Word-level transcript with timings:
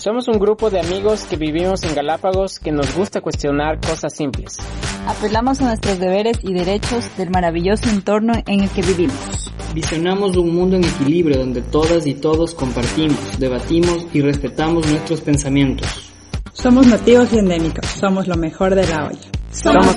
Somos 0.00 0.28
un 0.28 0.38
grupo 0.38 0.70
de 0.70 0.80
amigos 0.80 1.24
que 1.24 1.36
vivimos 1.36 1.82
en 1.82 1.94
Galápagos 1.94 2.58
que 2.58 2.72
nos 2.72 2.96
gusta 2.96 3.20
cuestionar 3.20 3.78
cosas 3.80 4.16
simples. 4.16 4.56
Apelamos 5.06 5.60
a 5.60 5.66
nuestros 5.66 5.98
deberes 5.98 6.38
y 6.42 6.54
derechos 6.54 7.14
del 7.18 7.28
maravilloso 7.28 7.90
entorno 7.90 8.32
en 8.46 8.60
el 8.60 8.70
que 8.70 8.80
vivimos. 8.80 9.52
Visionamos 9.74 10.38
un 10.38 10.54
mundo 10.54 10.76
en 10.76 10.84
equilibrio 10.84 11.40
donde 11.40 11.60
todas 11.60 12.06
y 12.06 12.14
todos 12.14 12.54
compartimos, 12.54 13.38
debatimos 13.38 14.06
y 14.14 14.22
respetamos 14.22 14.88
nuestros 14.88 15.20
pensamientos. 15.20 16.10
Somos 16.54 16.86
nativos 16.86 17.30
y 17.34 17.38
endémicos, 17.40 17.84
somos 17.84 18.26
lo 18.26 18.36
mejor 18.36 18.74
de 18.74 18.86
la 18.86 19.04
olla. 19.04 19.20
Somos, 19.52 19.84
somos 19.84 19.96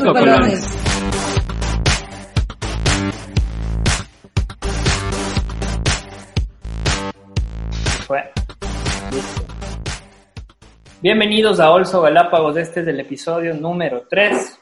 Bienvenidos 11.03 11.59
a 11.59 11.69
Olso 11.69 12.01
Galápagos, 12.01 12.55
este 12.55 12.79
es 12.79 12.87
el 12.87 12.97
episodio 12.97 13.53
número 13.53 14.07
3. 14.09 14.57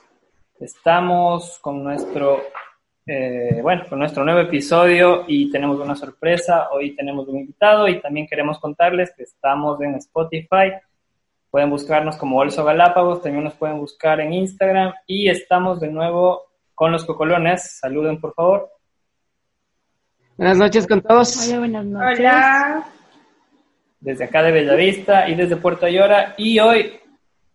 Estamos 0.59 1.59
con 1.61 1.83
nuestro, 1.83 2.41
eh, 3.05 3.59
bueno, 3.61 3.83
con 3.87 3.99
nuestro 3.99 4.25
nuevo 4.25 4.39
episodio 4.39 5.23
y 5.27 5.51
tenemos 5.51 5.79
una 5.79 5.95
sorpresa. 5.95 6.69
Hoy 6.71 6.95
tenemos 6.95 7.27
un 7.27 7.41
invitado 7.41 7.87
y 7.87 8.01
también 8.01 8.25
queremos 8.25 8.57
contarles 8.57 9.13
que 9.15 9.21
estamos 9.21 9.79
en 9.81 9.93
Spotify. 9.97 10.73
Pueden 11.51 11.69
buscarnos 11.69 12.17
como 12.17 12.39
Olso 12.39 12.65
Galápagos, 12.65 13.21
también 13.21 13.43
nos 13.43 13.53
pueden 13.53 13.77
buscar 13.77 14.19
en 14.19 14.33
Instagram 14.33 14.93
y 15.05 15.29
estamos 15.29 15.79
de 15.79 15.89
nuevo 15.89 16.41
con 16.73 16.91
los 16.91 17.05
cocolones. 17.05 17.77
Saluden, 17.77 18.19
por 18.19 18.33
favor. 18.33 18.67
Buenas 20.37 20.57
noches 20.57 20.87
con 20.87 21.01
todos. 21.01 21.47
Hola, 21.47 21.59
buenas 21.59 21.85
noches. 21.85 22.19
Hola 22.19 23.00
desde 24.01 24.25
acá 24.25 24.41
de 24.43 24.51
Bellavista 24.51 25.29
y 25.29 25.35
desde 25.35 25.55
Puerto 25.55 25.85
Ayora. 25.85 26.33
Y 26.37 26.59
hoy, 26.59 26.99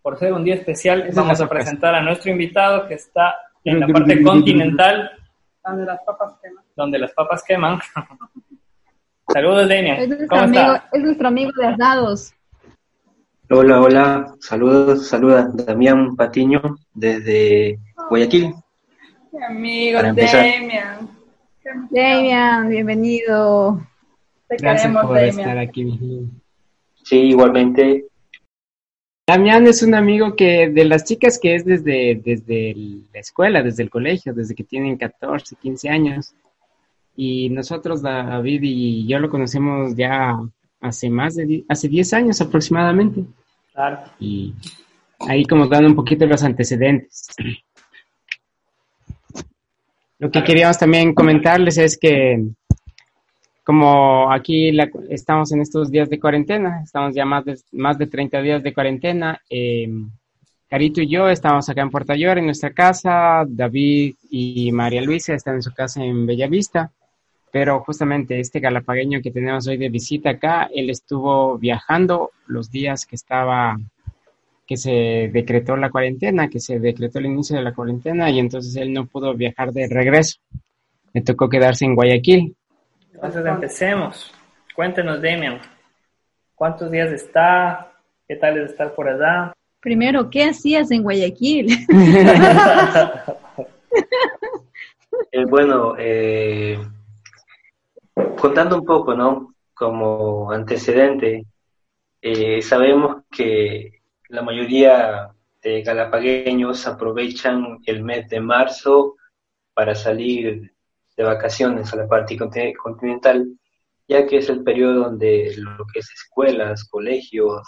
por 0.01 0.17
ser 0.17 0.33
un 0.33 0.43
día 0.43 0.55
especial, 0.55 1.09
vamos 1.13 1.39
a 1.39 1.47
presentar 1.47 1.93
a 1.93 2.01
nuestro 2.01 2.31
invitado 2.31 2.87
que 2.87 2.95
está 2.95 3.35
en 3.63 3.81
la 3.81 3.87
parte 3.87 4.23
continental. 4.23 5.11
Donde 5.63 5.85
las 5.85 5.99
papas 6.03 6.33
queman. 6.41 6.63
Donde 6.75 6.99
las 6.99 7.11
papas 7.11 7.43
queman. 7.43 7.79
Saludos, 9.33 9.67
Denia. 9.67 9.95
Es 9.97 10.07
nuestro, 10.07 10.37
amigo, 10.37 10.73
es 10.93 11.03
nuestro 11.03 11.27
amigo 11.27 11.51
de 11.57 11.67
asados. 11.67 12.33
Hola, 13.49 13.81
hola. 13.81 14.35
Saludos, 14.39 15.07
saluda 15.07 15.49
Damián 15.53 16.15
Patiño 16.15 16.61
desde 16.93 17.77
Guayaquil. 18.09 18.53
Mi 19.33 19.43
amigo 19.43 20.01
Damián. 20.01 21.09
Damián, 21.91 22.69
bienvenido. 22.69 23.81
Te 24.47 24.57
Gracias 24.57 24.95
por 24.95 25.17
estar 25.17 25.57
aquí, 25.57 25.99
Sí, 27.03 27.17
igualmente. 27.17 28.05
Damián 29.27 29.67
es 29.67 29.83
un 29.83 29.93
amigo 29.93 30.35
que 30.35 30.69
de 30.69 30.85
las 30.85 31.03
chicas 31.03 31.37
que 31.37 31.55
es 31.55 31.65
desde, 31.65 32.21
desde 32.23 32.75
la 33.13 33.19
escuela, 33.19 33.61
desde 33.61 33.83
el 33.83 33.89
colegio, 33.89 34.33
desde 34.33 34.55
que 34.55 34.63
tienen 34.63 34.97
14, 34.97 35.55
15 35.55 35.89
años. 35.89 36.33
Y 37.15 37.49
nosotros, 37.49 38.01
David 38.01 38.61
y 38.63 39.07
yo 39.07 39.19
lo 39.19 39.29
conocemos 39.29 39.95
ya 39.95 40.39
hace 40.79 41.09
más 41.09 41.35
de 41.35 41.65
hace 41.67 41.89
10 41.89 42.13
años 42.13 42.39
aproximadamente. 42.39 43.25
Claro. 43.73 43.99
Y 44.19 44.53
ahí 45.19 45.45
como 45.45 45.67
dando 45.67 45.89
un 45.89 45.95
poquito 45.95 46.25
los 46.25 46.43
antecedentes. 46.43 47.27
Lo 50.19 50.31
que 50.31 50.43
queríamos 50.43 50.77
también 50.77 51.13
comentarles 51.13 51.77
es 51.77 51.97
que 51.97 52.43
como 53.67 54.31
aquí 54.31 54.71
estamos 55.09 55.51
en 55.51 55.59
estos 55.59 55.91
días 55.91 56.09
de 56.09 56.21
cuarentena, 56.21 56.83
estamos 56.85 57.13
ya 57.13 57.25
más 57.25 57.43
de, 57.43 57.59
más 57.73 57.97
de 57.97 58.07
30 58.07 58.41
días 58.41 58.63
de 58.63 58.73
cuarentena, 58.73 59.41
eh, 59.49 59.89
Carito 60.69 61.01
y 61.01 61.09
yo 61.09 61.27
estamos 61.27 61.67
acá 61.67 61.81
en 61.81 61.89
Puerto 61.89 62.13
Ayora, 62.13 62.39
en 62.39 62.45
nuestra 62.45 62.71
casa, 62.71 63.43
David 63.45 64.15
y 64.31 64.71
María 64.71 65.01
Luisa 65.01 65.33
están 65.33 65.55
en 65.55 65.63
su 65.63 65.73
casa 65.73 66.01
en 66.01 66.25
Bellavista, 66.25 66.93
pero 67.51 67.81
justamente 67.81 68.39
este 68.39 68.61
galapagueño 68.61 69.19
que 69.21 69.31
tenemos 69.31 69.67
hoy 69.67 69.75
de 69.75 69.89
visita 69.89 70.29
acá, 70.29 70.69
él 70.73 70.89
estuvo 70.89 71.57
viajando 71.57 72.31
los 72.45 72.71
días 72.71 73.05
que 73.05 73.17
estaba, 73.17 73.77
que 74.65 74.77
se 74.77 75.29
decretó 75.33 75.75
la 75.75 75.89
cuarentena, 75.89 76.47
que 76.47 76.61
se 76.61 76.79
decretó 76.79 77.19
el 77.19 77.25
inicio 77.25 77.57
de 77.57 77.63
la 77.63 77.73
cuarentena 77.73 78.29
y 78.29 78.39
entonces 78.39 78.77
él 78.77 78.93
no 78.93 79.07
pudo 79.07 79.33
viajar 79.33 79.73
de 79.73 79.89
regreso. 79.89 80.39
Le 81.11 81.21
tocó 81.21 81.49
quedarse 81.49 81.83
en 81.83 81.95
Guayaquil. 81.95 82.55
Entonces 83.17 83.45
empecemos. 83.47 84.31
Cuéntenos, 84.75 85.19
Demian, 85.19 85.59
¿cuántos 86.53 86.91
días 86.91 87.11
está? 87.11 87.91
¿Qué 88.27 88.35
tal 88.35 88.59
es 88.59 88.69
estar 88.69 88.93
por 88.93 89.09
allá? 89.09 89.53
Primero, 89.79 90.29
¿qué 90.29 90.43
hacías 90.43 90.91
en 90.91 91.01
Guayaquil? 91.01 91.67
eh, 95.31 95.45
bueno, 95.49 95.95
eh, 95.97 96.77
contando 98.39 98.77
un 98.77 98.85
poco, 98.85 99.15
¿no? 99.15 99.55
Como 99.73 100.51
antecedente, 100.51 101.43
eh, 102.21 102.61
sabemos 102.61 103.23
que 103.31 103.93
la 104.29 104.43
mayoría 104.43 105.31
de 105.63 105.81
galapagueños 105.81 106.85
aprovechan 106.85 107.79
el 107.87 108.03
mes 108.03 108.29
de 108.29 108.41
marzo 108.41 109.15
para 109.73 109.95
salir 109.95 110.71
de 111.17 111.23
vacaciones 111.23 111.91
a 111.91 111.97
la 111.97 112.07
parte 112.07 112.37
continental, 112.37 113.47
ya 114.07 114.25
que 114.25 114.37
es 114.37 114.49
el 114.49 114.63
periodo 114.63 115.05
donde 115.05 115.53
lo 115.57 115.85
que 115.91 115.99
es 115.99 116.09
escuelas, 116.11 116.85
colegios, 116.85 117.67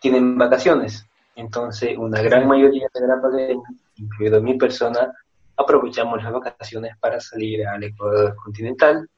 tienen 0.00 0.38
vacaciones. 0.38 1.06
Entonces, 1.34 1.98
una 1.98 2.22
gran 2.22 2.46
mayoría 2.46 2.88
de 2.94 3.06
la 3.06 3.20
pandemia, 3.20 3.68
incluido 3.96 4.40
mi 4.40 4.54
persona, 4.56 5.12
aprovechamos 5.56 6.22
las 6.22 6.32
vacaciones 6.32 6.96
para 6.98 7.20
salir 7.20 7.66
al 7.66 7.82
Ecuador 7.84 8.34
continental 8.36 9.08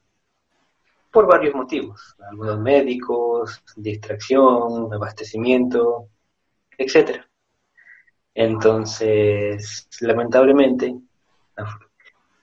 por 1.11 1.27
varios 1.27 1.55
motivos, 1.55 2.15
algunos 2.29 2.59
médicos, 2.59 3.63
distracción, 3.77 4.93
abastecimiento, 4.93 6.09
etcétera. 6.77 7.25
Entonces, 8.33 9.87
lamentablemente, 10.01 10.93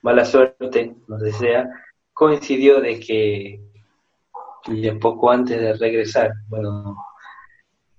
mala 0.03 0.25
suerte 0.25 0.97
nos 1.09 1.21
desea, 1.21 1.69
coincidió 2.13 2.81
de 2.81 3.01
que 3.01 3.61
poco 5.01 5.31
antes 5.31 5.61
de 5.61 5.73
regresar, 5.75 6.33
bueno, 6.49 6.97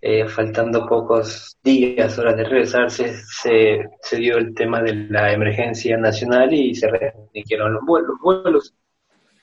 eh, 0.01 0.27
faltando 0.27 0.85
pocos 0.85 1.57
días, 1.63 2.17
horas 2.19 2.37
de 2.37 2.43
regresarse, 2.43 3.13
se, 3.13 3.89
se, 4.01 4.17
dio 4.17 4.37
el 4.37 4.53
tema 4.53 4.81
de 4.81 4.93
la 5.09 5.31
emergencia 5.31 5.97
nacional 5.97 6.53
y 6.53 6.75
se 6.75 6.89
restringieron 6.89 7.73
los 7.73 7.85
vuelos, 7.85 8.15
vuelos. 8.21 8.73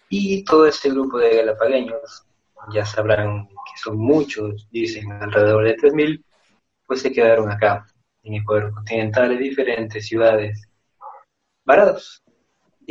Y 0.08 0.44
todo 0.44 0.66
ese 0.66 0.90
grupo 0.90 1.18
de 1.18 1.36
galapagueños, 1.36 2.24
ya 2.72 2.84
sabrán 2.84 3.48
que 3.48 3.80
son 3.82 3.98
muchos, 3.98 4.68
dicen 4.70 5.10
alrededor 5.12 5.64
de 5.64 5.76
3.000, 5.76 6.24
pues 6.86 7.02
se 7.02 7.12
quedaron 7.12 7.50
acá, 7.50 7.86
en 8.22 8.34
Ecuador 8.34 8.72
continental, 8.72 9.32
en 9.32 9.38
diferentes 9.38 10.06
ciudades, 10.06 10.68
varados 11.64 12.22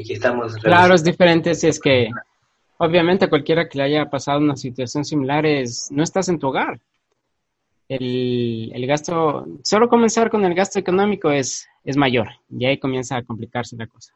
estamos... 0.07 0.55
Claro, 0.55 0.93
es 0.93 1.03
diferente 1.03 1.55
si 1.55 1.67
es 1.67 1.79
que, 1.79 2.09
obviamente, 2.77 3.29
cualquiera 3.29 3.67
que 3.67 3.77
le 3.77 3.83
haya 3.85 4.09
pasado 4.09 4.39
una 4.39 4.55
situación 4.55 5.05
similar 5.05 5.45
es, 5.45 5.89
no 5.91 6.03
estás 6.03 6.29
en 6.29 6.39
tu 6.39 6.47
hogar. 6.47 6.79
El, 7.87 8.71
el 8.73 8.85
gasto, 8.85 9.47
solo 9.63 9.89
comenzar 9.89 10.29
con 10.29 10.45
el 10.45 10.53
gasto 10.53 10.77
económico 10.77 11.31
es, 11.31 11.67
es 11.83 11.97
mayor 11.97 12.27
y 12.49 12.65
ahí 12.65 12.77
comienza 12.77 13.17
a 13.17 13.23
complicarse 13.23 13.75
la 13.75 13.87
cosa. 13.87 14.13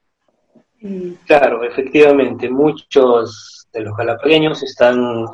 Claro, 1.26 1.64
efectivamente, 1.64 2.50
muchos 2.50 3.68
de 3.72 3.82
los 3.82 3.96
galapagueños 3.96 4.62
están 4.64 5.26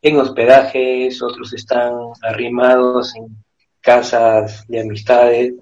en 0.00 0.16
hospedajes, 0.18 1.22
otros 1.22 1.52
están 1.52 1.92
arrimados 2.22 3.14
en 3.14 3.26
casas 3.80 4.66
de 4.68 4.80
amistades, 4.80 5.54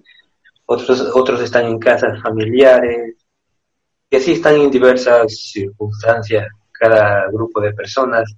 otros, 0.66 1.00
otros 1.14 1.42
están 1.42 1.66
en 1.66 1.78
casas 1.78 2.22
familiares, 2.22 3.16
y 4.12 4.16
así 4.16 4.32
están 4.32 4.56
en 4.56 4.70
diversas 4.70 5.34
circunstancias 5.52 6.46
cada 6.70 7.28
grupo 7.30 7.62
de 7.62 7.72
personas 7.72 8.30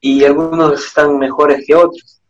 y 0.00 0.24
algunos 0.24 0.84
están 0.84 1.18
mejores 1.18 1.64
que 1.64 1.76
otros, 1.76 2.20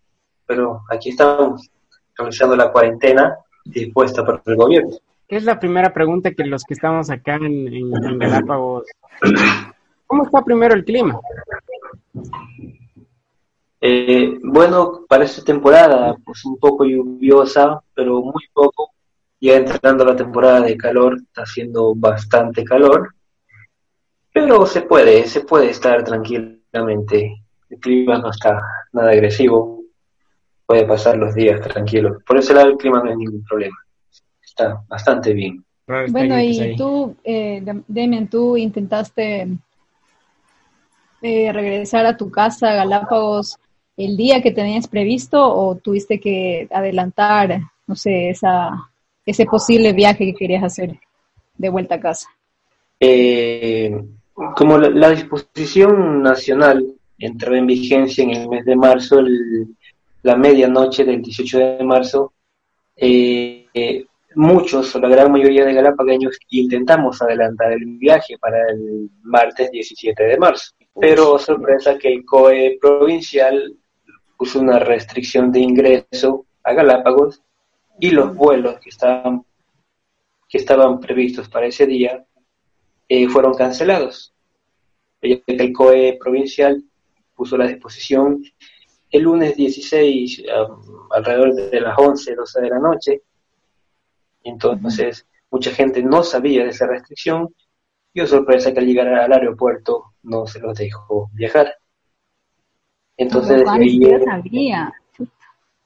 pero 0.44 0.82
aquí 0.90 1.08
estamos 1.08 1.70
realizando 2.14 2.54
la 2.54 2.70
cuarentena 2.70 3.38
dispuesta 3.64 4.22
por 4.22 4.42
el 4.44 4.56
gobierno. 4.56 4.90
¿Qué 5.26 5.36
es 5.36 5.44
la 5.44 5.58
primera 5.58 5.94
pregunta 5.94 6.32
que 6.32 6.44
los 6.44 6.64
que 6.64 6.74
estamos 6.74 7.08
acá 7.08 7.36
en, 7.36 8.18
Galápagos? 8.18 8.84
¿Cómo 10.06 10.24
está 10.24 10.44
primero 10.44 10.74
el 10.74 10.84
clima? 10.84 11.18
Eh, 13.80 14.38
bueno, 14.42 15.06
para 15.08 15.24
esta 15.24 15.42
temporada, 15.42 16.14
pues 16.22 16.44
un 16.44 16.58
poco 16.58 16.84
lluviosa, 16.84 17.80
pero 17.94 18.20
muy 18.20 18.44
poco, 18.52 18.91
ya 19.42 19.56
entrando 19.56 20.04
la 20.04 20.14
temporada 20.14 20.60
de 20.60 20.76
calor, 20.76 21.16
está 21.20 21.42
haciendo 21.42 21.94
bastante 21.96 22.62
calor, 22.62 23.12
pero 24.32 24.64
se 24.66 24.82
puede, 24.82 25.26
se 25.26 25.40
puede 25.40 25.70
estar 25.70 26.04
tranquilamente. 26.04 27.42
El 27.68 27.78
clima 27.80 28.18
no 28.18 28.30
está 28.30 28.62
nada 28.92 29.10
agresivo, 29.10 29.82
puede 30.64 30.86
pasar 30.86 31.16
los 31.16 31.34
días 31.34 31.60
tranquilos. 31.60 32.22
Por 32.24 32.38
ese 32.38 32.54
lado 32.54 32.68
el 32.68 32.76
clima 32.76 33.02
no 33.02 33.10
es 33.10 33.16
ningún 33.16 33.42
problema, 33.42 33.76
está 34.40 34.80
bastante 34.88 35.32
bien. 35.32 35.64
Bueno, 35.86 36.40
y 36.40 36.76
tú, 36.76 37.16
eh, 37.24 37.64
Demian, 37.88 38.28
tú 38.28 38.56
intentaste 38.56 39.48
eh, 41.20 41.52
regresar 41.52 42.06
a 42.06 42.16
tu 42.16 42.30
casa, 42.30 42.70
a 42.70 42.74
Galápagos, 42.76 43.58
el 43.96 44.16
día 44.16 44.40
que 44.40 44.52
tenías 44.52 44.86
previsto 44.86 45.44
o 45.44 45.74
tuviste 45.74 46.20
que 46.20 46.68
adelantar, 46.70 47.60
no 47.88 47.96
sé, 47.96 48.30
esa, 48.30 48.91
ese 49.24 49.44
posible 49.46 49.92
viaje 49.92 50.24
que 50.26 50.34
querías 50.34 50.64
hacer 50.64 50.98
de 51.56 51.68
vuelta 51.68 51.96
a 51.96 52.00
casa? 52.00 52.28
Eh, 52.98 53.90
como 54.56 54.78
la, 54.78 55.10
disposición 55.10 56.22
nacional 56.22 56.86
entró 57.18 57.54
en 57.54 57.66
vigencia 57.66 58.24
en 58.24 58.30
el 58.30 58.48
mes 58.48 58.64
de 58.64 58.76
marzo, 58.76 59.20
la 60.22 60.36
medianoche 60.36 61.04
del 61.04 61.22
18 61.22 61.58
de 61.58 61.84
marzo, 61.84 62.32
eh, 62.96 63.66
eh, 63.74 64.06
muchos 64.34 64.94
o 64.94 65.00
la 65.00 65.08
gran 65.08 65.30
mayoría 65.30 65.64
de 65.64 65.74
galápagos 65.74 66.38
intentamos 66.50 67.20
adelantar 67.20 67.72
el 67.72 67.84
viaje 67.98 68.38
para 68.38 68.58
el 68.70 69.10
martes 69.22 69.70
17 69.70 70.22
de 70.22 70.38
marzo. 70.38 70.72
Pero 70.98 71.38
sorpresa 71.38 71.96
que 71.98 72.12
el 72.12 72.24
COE 72.24 72.78
provincial 72.80 73.74
puso 74.36 74.60
una 74.60 74.78
restricción 74.78 75.50
de 75.50 75.60
ingreso 75.60 76.46
a 76.64 76.72
Galápagos 76.74 77.42
y 78.02 78.10
los 78.10 78.34
vuelos 78.34 78.80
que 78.80 78.90
estaban, 78.90 79.44
que 80.48 80.58
estaban 80.58 80.98
previstos 80.98 81.48
para 81.48 81.66
ese 81.66 81.86
día 81.86 82.26
eh, 83.08 83.28
fueron 83.28 83.54
cancelados. 83.54 84.34
El 85.20 85.72
COE 85.72 86.18
provincial 86.20 86.82
puso 87.32 87.56
la 87.56 87.68
disposición 87.68 88.42
el 89.08 89.22
lunes 89.22 89.56
16 89.56 90.42
alrededor 91.12 91.54
de 91.54 91.80
las 91.80 91.96
11, 91.96 92.34
12 92.34 92.60
de 92.60 92.68
la 92.70 92.78
noche. 92.80 93.22
Entonces, 94.42 95.24
mucha 95.48 95.70
gente 95.70 96.02
no 96.02 96.24
sabía 96.24 96.64
de 96.64 96.70
esa 96.70 96.88
restricción 96.88 97.54
y, 98.12 98.20
oh 98.20 98.26
sorpresa, 98.26 98.72
que 98.72 98.80
al 98.80 98.86
llegar 98.86 99.06
al 99.14 99.32
aeropuerto 99.32 100.14
no 100.24 100.44
se 100.48 100.58
los 100.58 100.76
dejó 100.76 101.30
viajar. 101.34 101.72
Entonces, 103.16 103.62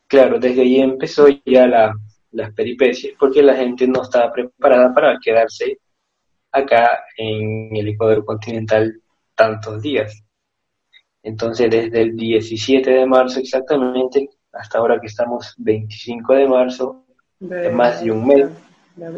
claro, 0.07 0.39
desde 0.39 0.63
ahí 0.63 0.81
empezó 0.81 1.27
ya 1.45 1.67
la, 1.67 1.93
las 2.37 2.53
peripecias, 2.53 3.15
porque 3.19 3.43
la 3.43 3.57
gente 3.57 3.89
no 3.89 4.03
estaba 4.03 4.31
preparada 4.33 4.93
para 4.93 5.19
quedarse 5.19 5.79
acá 6.53 7.05
en 7.17 7.75
el 7.75 7.89
Ecuador 7.89 8.25
continental 8.25 9.01
tantos 9.35 9.83
días. 9.83 10.23
Entonces, 11.23 11.71
desde 11.71 12.03
el 12.03 12.17
17 12.17 12.91
de 12.91 13.07
marzo 13.07 13.41
exactamente, 13.41 14.29
hasta 14.53 14.79
ahora 14.79 15.01
que 15.01 15.09
estamos 15.09 15.55
25 15.59 16.35
de 16.35 16.47
marzo, 16.47 17.05
de, 17.41 17.71
más 17.71 18.03
de 18.03 18.13
un 18.13 18.27
mes, 18.27 18.49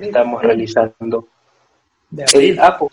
estamos 0.01 0.43
realizando 0.43 1.29
el 2.35 2.59
APO. 2.59 2.91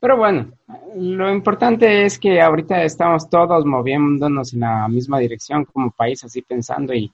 Pero 0.00 0.16
bueno, 0.16 0.50
lo 0.96 1.30
importante 1.30 2.06
es 2.06 2.18
que 2.18 2.40
ahorita 2.40 2.82
estamos 2.84 3.28
todos 3.28 3.66
moviéndonos 3.66 4.54
en 4.54 4.60
la 4.60 4.88
misma 4.88 5.18
dirección 5.18 5.66
como 5.66 5.90
país, 5.90 6.24
así 6.24 6.40
pensando 6.40 6.94
y 6.94 7.12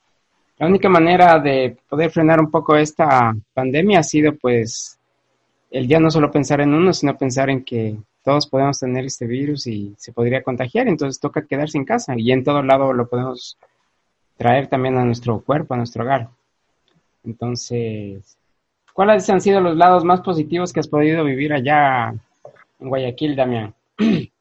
la 0.58 0.66
única 0.66 0.88
manera 0.88 1.38
de 1.38 1.76
poder 1.88 2.10
frenar 2.10 2.40
un 2.40 2.50
poco 2.50 2.76
esta 2.76 3.34
pandemia 3.52 4.00
ha 4.00 4.02
sido 4.02 4.34
pues 4.34 4.98
el 5.70 5.86
ya 5.86 6.00
no 6.00 6.10
solo 6.10 6.30
pensar 6.30 6.60
en 6.60 6.72
uno, 6.72 6.92
sino 6.92 7.16
pensar 7.16 7.50
en 7.50 7.64
que 7.64 7.96
todos 8.24 8.46
podemos 8.46 8.78
tener 8.78 9.04
este 9.04 9.26
virus 9.26 9.66
y 9.66 9.94
se 9.98 10.12
podría 10.12 10.42
contagiar, 10.42 10.88
entonces 10.88 11.20
toca 11.20 11.46
quedarse 11.46 11.78
en 11.78 11.84
casa 11.84 12.14
y 12.16 12.32
en 12.32 12.42
todo 12.42 12.62
lado 12.62 12.92
lo 12.92 13.08
podemos 13.08 13.58
traer 14.36 14.66
también 14.68 14.96
a 14.98 15.04
nuestro 15.04 15.40
cuerpo, 15.40 15.74
a 15.74 15.76
nuestro 15.76 16.04
hogar. 16.04 16.28
Entonces, 17.24 18.36
¿cuáles 18.92 19.28
han 19.28 19.40
sido 19.40 19.60
los 19.60 19.76
lados 19.76 20.04
más 20.04 20.20
positivos 20.22 20.72
que 20.72 20.80
has 20.80 20.88
podido 20.88 21.24
vivir 21.24 21.52
allá 21.52 22.14
en 22.80 22.88
Guayaquil, 22.88 23.36
Damián? 23.36 23.74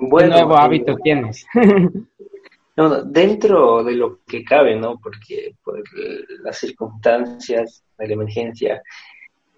Bueno, 0.00 0.28
¿Qué 0.28 0.42
nuevo 0.42 0.56
hábito 0.56 0.94
tienes? 0.98 1.44
No, 2.78 3.02
dentro 3.02 3.82
de 3.82 3.94
lo 3.94 4.20
que 4.24 4.44
cabe, 4.44 4.76
¿no? 4.76 5.00
Porque 5.00 5.56
por 5.64 5.82
las 6.44 6.58
circunstancias 6.58 7.82
de 7.98 8.06
la 8.06 8.14
emergencia, 8.14 8.80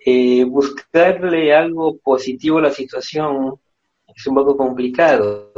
eh, 0.07 0.43
buscarle 0.45 1.55
algo 1.55 1.99
positivo 1.99 2.57
a 2.57 2.63
la 2.63 2.71
situación 2.71 3.61
es 4.07 4.27
un 4.27 4.35
poco 4.35 4.57
complicado. 4.57 5.53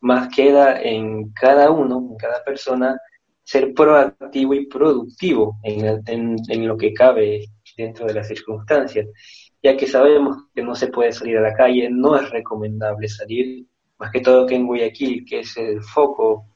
Más 0.00 0.34
queda 0.34 0.80
en 0.80 1.34
cada 1.34 1.70
uno, 1.70 1.98
en 1.98 2.16
cada 2.16 2.42
persona, 2.42 2.98
ser 3.44 3.74
proactivo 3.74 4.54
y 4.54 4.64
productivo 4.64 5.58
en, 5.64 6.02
en 6.06 6.66
lo 6.66 6.78
que 6.78 6.94
cabe 6.94 7.44
dentro 7.76 8.06
de 8.06 8.14
las 8.14 8.26
circunstancias, 8.26 9.06
ya 9.62 9.76
que 9.76 9.86
sabemos 9.86 10.46
que 10.54 10.62
no 10.62 10.74
se 10.74 10.86
puede 10.86 11.12
salir 11.12 11.36
a 11.36 11.42
la 11.42 11.52
calle, 11.52 11.90
no 11.90 12.16
es 12.16 12.30
recomendable 12.30 13.06
salir, 13.06 13.66
más 13.98 14.10
que 14.10 14.20
todo 14.20 14.46
que 14.46 14.54
en 14.54 14.66
Guayaquil, 14.66 15.26
que 15.26 15.40
es 15.40 15.54
el 15.58 15.82
foco 15.82 16.46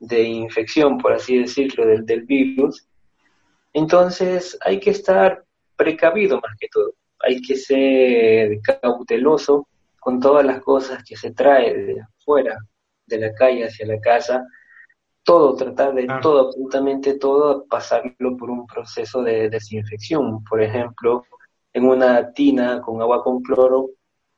de 0.00 0.22
infección, 0.22 0.98
por 0.98 1.12
así 1.12 1.38
decirlo, 1.38 1.86
del, 1.86 2.04
del 2.04 2.22
virus, 2.22 2.86
entonces 3.72 4.58
hay 4.62 4.80
que 4.80 4.90
estar 4.90 5.44
precavido 5.76 6.40
más 6.40 6.56
que 6.58 6.68
todo. 6.72 6.94
Hay 7.20 7.40
que 7.40 7.56
ser 7.56 8.60
cauteloso 8.62 9.68
con 10.00 10.18
todas 10.18 10.44
las 10.44 10.60
cosas 10.62 11.04
que 11.04 11.16
se 11.16 11.32
trae 11.32 11.74
de 11.74 12.00
afuera, 12.00 12.58
de 13.06 13.18
la 13.18 13.34
calle 13.34 13.66
hacia 13.66 13.86
la 13.86 14.00
casa, 14.00 14.44
todo, 15.22 15.54
tratar 15.54 15.94
de 15.94 16.06
ah. 16.08 16.20
todo, 16.22 16.48
absolutamente 16.48 17.18
todo, 17.18 17.66
pasarlo 17.66 18.36
por 18.36 18.50
un 18.50 18.66
proceso 18.66 19.22
de 19.22 19.50
desinfección. 19.50 20.42
Por 20.44 20.62
ejemplo, 20.62 21.24
en 21.72 21.84
una 21.84 22.32
tina 22.32 22.80
con 22.80 23.00
agua 23.00 23.22
con 23.22 23.42
cloro, 23.42 23.90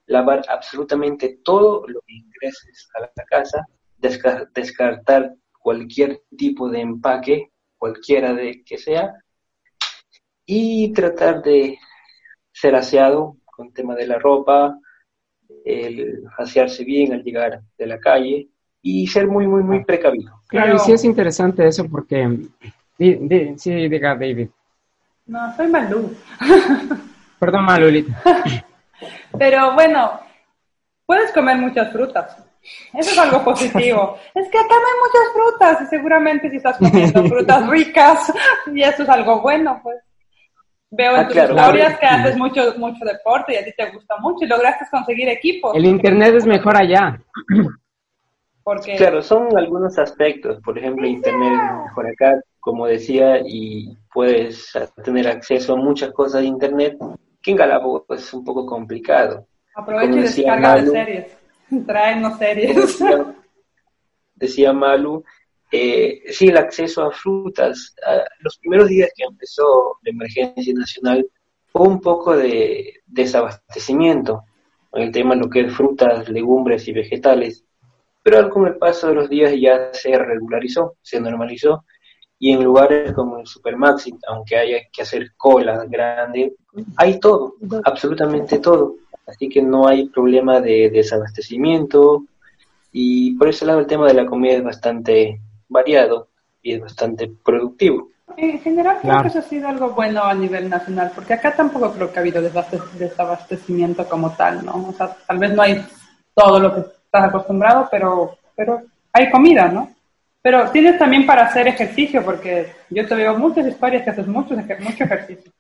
lavar 0.07 0.45
absolutamente 0.49 1.39
todo 1.45 1.87
lo 1.87 2.01
que 2.01 2.15
ingreses 2.15 2.89
a 2.95 3.01
la 3.01 3.25
casa, 3.25 3.67
descartar 3.99 5.35
cualquier 5.63 6.23
tipo 6.37 6.69
de 6.69 6.81
empaque, 6.81 7.53
cualquiera 7.79 8.35
de 8.35 8.63
que 8.65 8.79
sea, 8.79 9.15
y 10.45 10.93
tratar 10.93 11.43
de 11.43 11.79
ser 12.53 12.75
aseado 12.75 13.37
con 13.45 13.69
el 13.69 13.73
tema 13.73 13.95
de 13.95 14.07
la 14.07 14.19
ropa, 14.19 14.79
el 15.65 16.25
asearse 16.39 16.85
bien 16.85 17.13
al 17.13 17.23
llegar 17.23 17.63
de 17.79 17.87
la 17.87 17.99
calle 17.99 18.49
y 18.83 19.07
ser 19.07 19.29
muy, 19.29 19.47
muy, 19.47 19.63
muy 19.63 19.85
precavido. 19.85 20.43
Claro, 20.49 20.77
y 20.77 20.79
sí 20.81 20.93
es 20.93 21.05
interesante 21.05 21.67
eso 21.67 21.89
porque... 21.89 22.49
sí, 22.99 23.89
diga 23.89 24.15
David. 24.15 24.49
No, 25.27 25.57
soy 25.57 25.69
Malú. 25.69 26.15
Perdón, 27.39 27.65
Malulita. 27.65 28.21
Pero 29.39 29.75
bueno, 29.75 30.21
puedes 31.07 31.33
comer 31.33 31.57
muchas 31.59 31.93
frutas. 31.93 32.37
Eso 32.93 33.11
es 33.11 33.19
algo 33.19 33.43
positivo. 33.45 34.17
es 34.35 34.49
que 34.49 34.59
acá 34.59 34.75
no 34.75 34.87
hay 34.87 35.01
muchas 35.01 35.33
frutas 35.33 35.83
y 35.83 35.87
seguramente 35.87 36.51
si 36.51 36.57
estás 36.57 36.79
comiendo 36.79 37.25
frutas 37.25 37.67
ricas 37.69 38.33
y 38.73 38.83
eso 38.83 39.03
es 39.03 39.09
algo 39.09 39.41
bueno, 39.41 39.81
pues. 39.83 39.97
Veo 40.95 41.13
en 41.13 41.21
ah, 41.21 41.29
tus 41.29 41.37
historias 41.37 41.99
que 41.99 42.07
haces 42.07 42.37
mucho, 42.37 42.75
mucho 42.77 43.03
deporte 43.07 43.55
y 43.55 43.57
a 43.57 43.65
ti 43.65 43.73
te 43.75 43.91
gusta 43.91 44.15
mucho 44.19 44.45
y 44.45 44.49
lograste 44.49 44.85
conseguir 44.91 45.27
equipos. 45.31 45.75
El 45.75 45.87
internet 45.87 46.35
es 46.35 46.47
mejor 46.47 46.77
allá. 46.77 47.19
Porque... 48.63 48.97
Claro, 48.97 49.23
son 49.23 49.57
algunos 49.57 49.99
aspectos. 49.99 50.61
Por 50.63 50.79
ejemplo, 50.79 51.07
internet 51.07 51.53
es 51.55 51.87
mejor 51.87 52.07
acá, 52.09 52.41
como 52.61 52.87
decía, 52.87 53.39
y 53.43 53.97
puedes 54.13 54.71
tener 55.03 55.29
acceso 55.29 55.73
a 55.73 55.77
muchas 55.77 56.11
cosas 56.13 56.43
de 56.43 56.49
internet 56.49 56.99
que 57.43 57.53
en 57.53 57.57
Galápagos 57.57 58.05
es 58.11 58.35
un 58.35 58.45
poco 58.45 58.67
complicado. 58.67 59.47
Aprovecha 59.75 60.13
y 60.13 60.21
descarga 60.21 60.77
de 60.77 60.87
series. 60.91 61.42
Traernos 61.87 62.39
series. 62.39 62.99
Decía, 64.35 64.73
Malu, 64.73 65.25
eh, 65.71 66.23
sí, 66.31 66.49
el 66.49 66.57
acceso 66.57 67.03
a 67.03 67.13
frutas. 67.13 67.95
los 68.41 68.59
primeros 68.59 68.89
días 68.89 69.11
que 69.17 69.25
empezó 69.25 69.99
la 70.03 70.11
emergencia 70.11 70.75
nacional 70.75 71.27
fue 71.73 71.89
un 71.89 72.01
poco 72.01 72.37
de 72.37 73.01
desabastecimiento 73.07 74.45
en 74.93 75.05
el 75.05 75.13
tema 75.13 75.35
de 75.35 75.41
lo 75.41 75.49
que 75.49 75.61
es 75.61 75.73
frutas, 75.73 76.29
legumbres 76.29 76.87
y 76.89 76.93
vegetales, 76.93 77.65
pero 78.23 78.51
con 78.51 78.67
el 78.67 78.77
paso 78.77 79.09
de 79.09 79.15
los 79.15 79.31
días 79.31 79.55
ya 79.59 79.93
se 79.93 80.17
regularizó, 80.19 80.97
se 81.01 81.19
normalizó, 81.21 81.85
y 82.43 82.51
en 82.51 82.65
lugares 82.65 83.13
como 83.13 83.39
el 83.39 83.47
Supermaxi, 83.47 84.19
aunque 84.27 84.57
haya 84.57 84.79
que 84.93 85.03
hacer 85.03 85.31
cola 85.37 85.85
grande, 85.89 86.57
hay 86.97 87.21
todo, 87.21 87.55
absolutamente 87.85 88.59
todo 88.59 88.97
así 89.27 89.49
que 89.49 89.63
no 89.63 89.87
hay 89.87 90.09
problema 90.09 90.61
de 90.61 90.91
desabastecimiento 90.91 92.25
y 92.93 93.37
por 93.37 93.49
ese 93.49 93.65
lado 93.65 93.81
el 93.81 93.87
tema 93.87 94.07
de 94.07 94.15
la 94.15 94.27
comida 94.27 94.55
es 94.55 94.65
bastante 94.65 95.41
variado 95.69 96.29
y 96.63 96.75
es 96.75 96.81
bastante 96.81 97.31
productivo. 97.45 98.09
En 98.37 98.59
general 98.61 98.99
creo 99.03 99.23
que 99.23 99.29
eso 99.29 99.39
ha 99.39 99.43
sido 99.43 99.69
algo 99.69 99.91
bueno 99.91 100.25
a 100.25 100.35
nivel 100.35 100.69
nacional, 100.69 101.13
porque 101.15 101.35
acá 101.35 101.55
tampoco 101.55 101.93
creo 101.93 102.13
que 102.13 102.19
ha 102.19 102.23
habido 102.23 102.43
desabastecimiento 102.43 104.09
como 104.09 104.31
tal, 104.33 104.65
¿no? 104.65 104.89
O 104.89 104.93
sea, 104.93 105.15
tal 105.27 105.39
vez 105.39 105.53
no 105.53 105.63
hay 105.63 105.85
todo 106.35 106.59
lo 106.59 106.75
que 106.75 106.81
estás 106.81 107.25
acostumbrado, 107.25 107.89
pero, 107.91 108.37
pero 108.57 108.81
hay 109.13 109.31
comida, 109.31 109.69
¿no? 109.69 109.91
Pero 110.43 110.71
tienes 110.71 110.99
también 110.99 111.25
para 111.25 111.43
hacer 111.47 111.69
ejercicio, 111.69 112.25
porque 112.25 112.67
yo 112.91 113.07
te 113.07 113.15
veo 113.15 113.39
muchas 113.39 113.67
historias 113.67 114.03
que 114.03 114.11
haces 114.11 114.27
mucho, 114.27 114.57
mucho 114.57 115.05
ejercicio. 115.05 115.53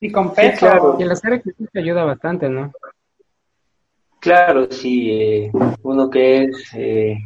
Y 0.00 0.10
con 0.10 0.32
peso. 0.34 0.60
claro. 0.60 0.96
Y 0.98 1.02
el 1.02 1.12
hacer 1.12 1.34
ejercicio 1.34 1.80
ayuda 1.80 2.04
bastante, 2.04 2.48
¿no? 2.48 2.72
Claro, 4.20 4.66
sí. 4.70 5.10
Eh, 5.10 5.52
uno 5.82 6.08
que 6.08 6.44
es 6.44 6.70
eh, 6.74 7.18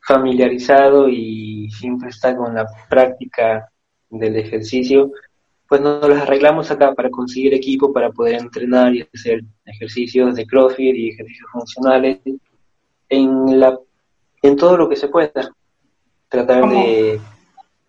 familiarizado 0.00 1.08
y 1.08 1.68
siempre 1.70 2.10
está 2.10 2.36
con 2.36 2.54
la 2.54 2.66
práctica 2.88 3.68
del 4.10 4.36
ejercicio, 4.36 5.10
pues 5.68 5.80
nos 5.80 6.06
los 6.06 6.18
arreglamos 6.18 6.70
acá 6.70 6.94
para 6.94 7.10
conseguir 7.10 7.54
equipo 7.54 7.92
para 7.92 8.10
poder 8.10 8.36
entrenar 8.36 8.94
y 8.94 9.08
hacer 9.12 9.42
ejercicios 9.64 10.36
de 10.36 10.46
CrossFit 10.46 10.94
y 10.94 11.08
ejercicios 11.08 11.50
funcionales 11.50 12.20
en, 13.08 13.58
la, 13.58 13.78
en 14.42 14.56
todo 14.56 14.76
lo 14.76 14.88
que 14.88 14.96
se 14.96 15.08
pueda. 15.08 15.32
Tratar 16.34 16.68
de 16.68 17.20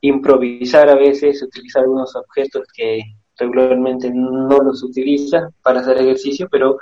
improvisar 0.01 0.87
a 0.87 0.93
veces, 0.93 1.41
utilizar 1.41 1.81
algunos 1.81 2.15
objetos 2.15 2.67
que 2.75 3.01
regularmente 3.39 4.11
no 4.13 4.59
los 4.59 4.83
utiliza 4.83 5.49
para 5.63 5.79
hacer 5.79 5.97
ejercicio, 5.97 6.47
pero 6.51 6.77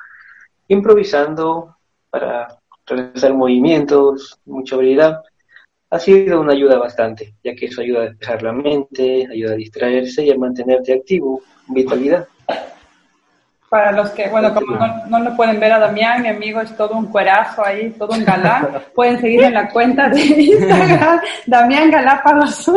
improvisando 0.67 1.77
para 2.09 2.59
realizar 2.85 3.33
movimientos, 3.33 4.37
mucha 4.43 4.75
habilidad, 4.75 5.21
ha 5.89 5.99
sido 5.99 6.41
una 6.41 6.51
ayuda 6.51 6.77
bastante, 6.77 7.33
ya 7.45 7.55
que 7.55 7.67
eso 7.67 7.79
ayuda 7.79 8.01
a 8.01 8.09
despejar 8.09 8.43
la 8.43 8.51
mente, 8.51 9.25
ayuda 9.31 9.53
a 9.53 9.55
distraerse 9.55 10.25
y 10.25 10.31
a 10.31 10.37
mantenerte 10.37 10.91
activo, 10.91 11.41
vitalidad. 11.69 12.27
Para 13.73 13.91
los 13.91 14.11
que, 14.11 14.29
bueno, 14.29 14.53
como 14.53 14.77
no, 15.07 15.19
lo 15.19 15.35
pueden 15.35 15.59
ver 15.59 15.71
a 15.71 15.79
Damián, 15.79 16.21
mi 16.21 16.27
amigo 16.27 16.61
es 16.61 16.77
todo 16.77 16.95
un 16.95 17.07
cuerazo 17.07 17.65
ahí, 17.65 17.89
todo 17.97 18.13
un 18.13 18.23
galán, 18.23 18.69
pueden 18.93 19.19
seguir 19.19 19.45
en 19.45 19.55
la 19.55 19.67
cuenta 19.67 20.09
de 20.09 20.21
Instagram, 20.21 21.19
Damián 21.47 21.89
Galápagos. 21.89 22.71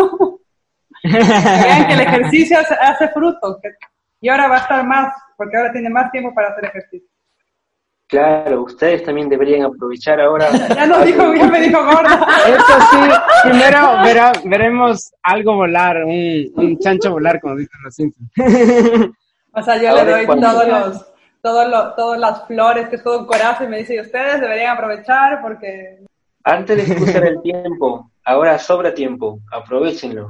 Vean 1.03 1.87
que 1.87 1.93
el 1.93 2.01
ejercicio 2.01 2.59
hace, 2.59 2.75
hace 2.77 3.09
fruto, 3.09 3.61
y 4.23 4.31
ahora 4.31 4.49
va 4.49 4.55
a 4.55 4.61
estar 4.61 4.87
más, 4.87 5.13
porque 5.37 5.59
ahora 5.59 5.71
tiene 5.71 5.91
más 5.91 6.11
tiempo 6.11 6.33
para 6.33 6.49
hacer 6.49 6.65
ejercicio. 6.65 7.11
Claro, 8.07 8.63
ustedes 8.63 9.03
también 9.03 9.29
deberían 9.29 9.65
aprovechar 9.65 10.19
ahora. 10.19 10.49
ya 10.75 10.87
nos 10.87 11.05
dijo, 11.05 11.35
ya 11.35 11.47
me 11.47 11.61
dijo 11.61 11.85
gorda. 11.85 12.27
Eso 12.49 12.81
sí, 12.91 13.51
primero 13.51 13.99
veremos 14.47 15.13
algo 15.23 15.57
volar, 15.57 16.03
un, 16.05 16.51
un, 16.55 16.79
chancho 16.79 17.11
volar, 17.11 17.39
como 17.39 17.57
dicen 17.57 17.83
los 17.85 17.95
Simpsons. 17.95 18.31
O 19.57 19.63
sea, 19.63 19.81
yo 19.81 20.05
le 20.05 20.11
doy 20.11 20.27
todos 20.27 20.69
los, 20.69 21.07
todos 21.41 21.97
todas 21.97 22.21
las 22.21 22.47
flores, 22.47 22.89
que 22.91 22.97
es 22.97 23.03
todo 23.03 23.21
un 23.21 23.27
coraje, 23.27 23.65
y 23.65 23.69
me 23.69 23.79
dice, 23.79 23.95
y 23.95 24.01
ustedes 24.01 24.39
deberían 24.41 24.77
aprovechar 24.77 25.41
porque... 25.41 26.05
Antes 26.45 26.89
de 26.89 26.95
cruzar 26.95 27.25
el 27.25 27.41
tiempo, 27.41 28.11
ahora 28.23 28.59
sobra 28.59 28.93
tiempo, 28.93 29.41
aprovechenlo. 29.51 30.29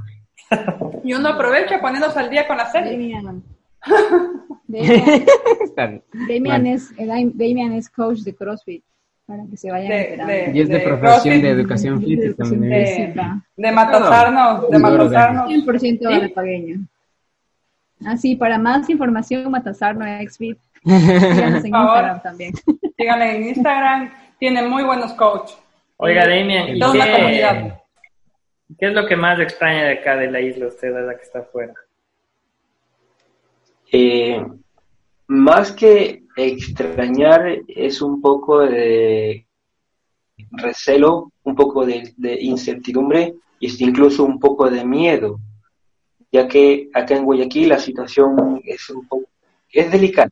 y 1.03 1.13
uno 1.13 1.31
aprovecha 1.31 1.81
poniéndose 1.81 2.21
al 2.21 2.31
día 2.31 2.47
con 2.47 2.57
la 2.57 2.71
serie. 2.71 2.93
Damian, 4.69 6.67
es, 6.67 6.95
Damian 6.97 7.73
es 7.73 7.91
coach 7.91 8.21
de 8.21 8.35
CrossFit 8.35 8.85
para 9.27 9.45
que 9.51 9.57
se 9.57 9.73
vayan 9.73 9.89
de, 9.89 10.53
y 10.55 10.61
es 10.61 10.69
de, 10.69 10.79
profesión 10.81 11.43
de 11.43 11.51
educación 11.51 12.01
física. 12.01 12.45
De, 12.45 13.13
de 13.57 13.73
matasarnos, 13.73 14.71
de 14.71 14.79
matasarnos. 14.79 15.51
100% 15.51 15.99
galapagueño. 16.01 16.87
Así, 18.05 18.35
ah, 18.35 18.39
para 18.39 18.59
más 18.59 18.89
información, 18.91 19.51
matasarno 19.51 20.05
Xfit. 20.05 20.59
Síganos 20.85 21.65
en 21.65 21.75
Instagram 21.75 22.23
también. 22.23 22.53
Síganle 22.97 23.37
en 23.37 23.49
Instagram, 23.49 24.13
tiene 24.39 24.63
muy 24.63 24.85
buenos 24.85 25.13
coaches. 25.15 25.59
Oiga, 25.97 26.27
Damian, 26.29 26.77
¿y 26.77 26.81
qué, 26.81 27.73
¿qué 28.79 28.87
es 28.87 28.93
lo 28.93 29.07
que 29.07 29.17
más 29.17 29.41
extraña 29.41 29.85
de 29.85 29.93
acá 29.93 30.17
de 30.17 30.31
la 30.31 30.41
isla 30.41 30.67
usted, 30.67 30.93
la 30.93 31.17
que 31.17 31.23
está 31.23 31.39
afuera? 31.39 31.73
Eh, 33.91 34.45
más 35.29 35.73
que 35.73 36.25
extrañar 36.37 37.61
es 37.67 38.03
un 38.03 38.21
poco 38.21 38.61
de 38.61 39.47
recelo, 40.51 41.33
un 41.45 41.55
poco 41.55 41.87
de, 41.87 42.13
incertidumbre 42.41 43.35
y 43.59 43.85
incluso 43.85 44.25
un 44.25 44.39
poco 44.39 44.71
de 44.71 44.85
miedo, 44.85 45.41
ya 46.37 46.49
que 46.49 46.91
acá 46.93 47.15
en 47.15 47.25
Guayaquil 47.25 47.71
la 47.71 47.79
situación 47.79 48.61
es 48.65 48.91
un 48.91 49.07
poco 49.09 49.27
es 49.73 49.91
delicada 49.91 50.31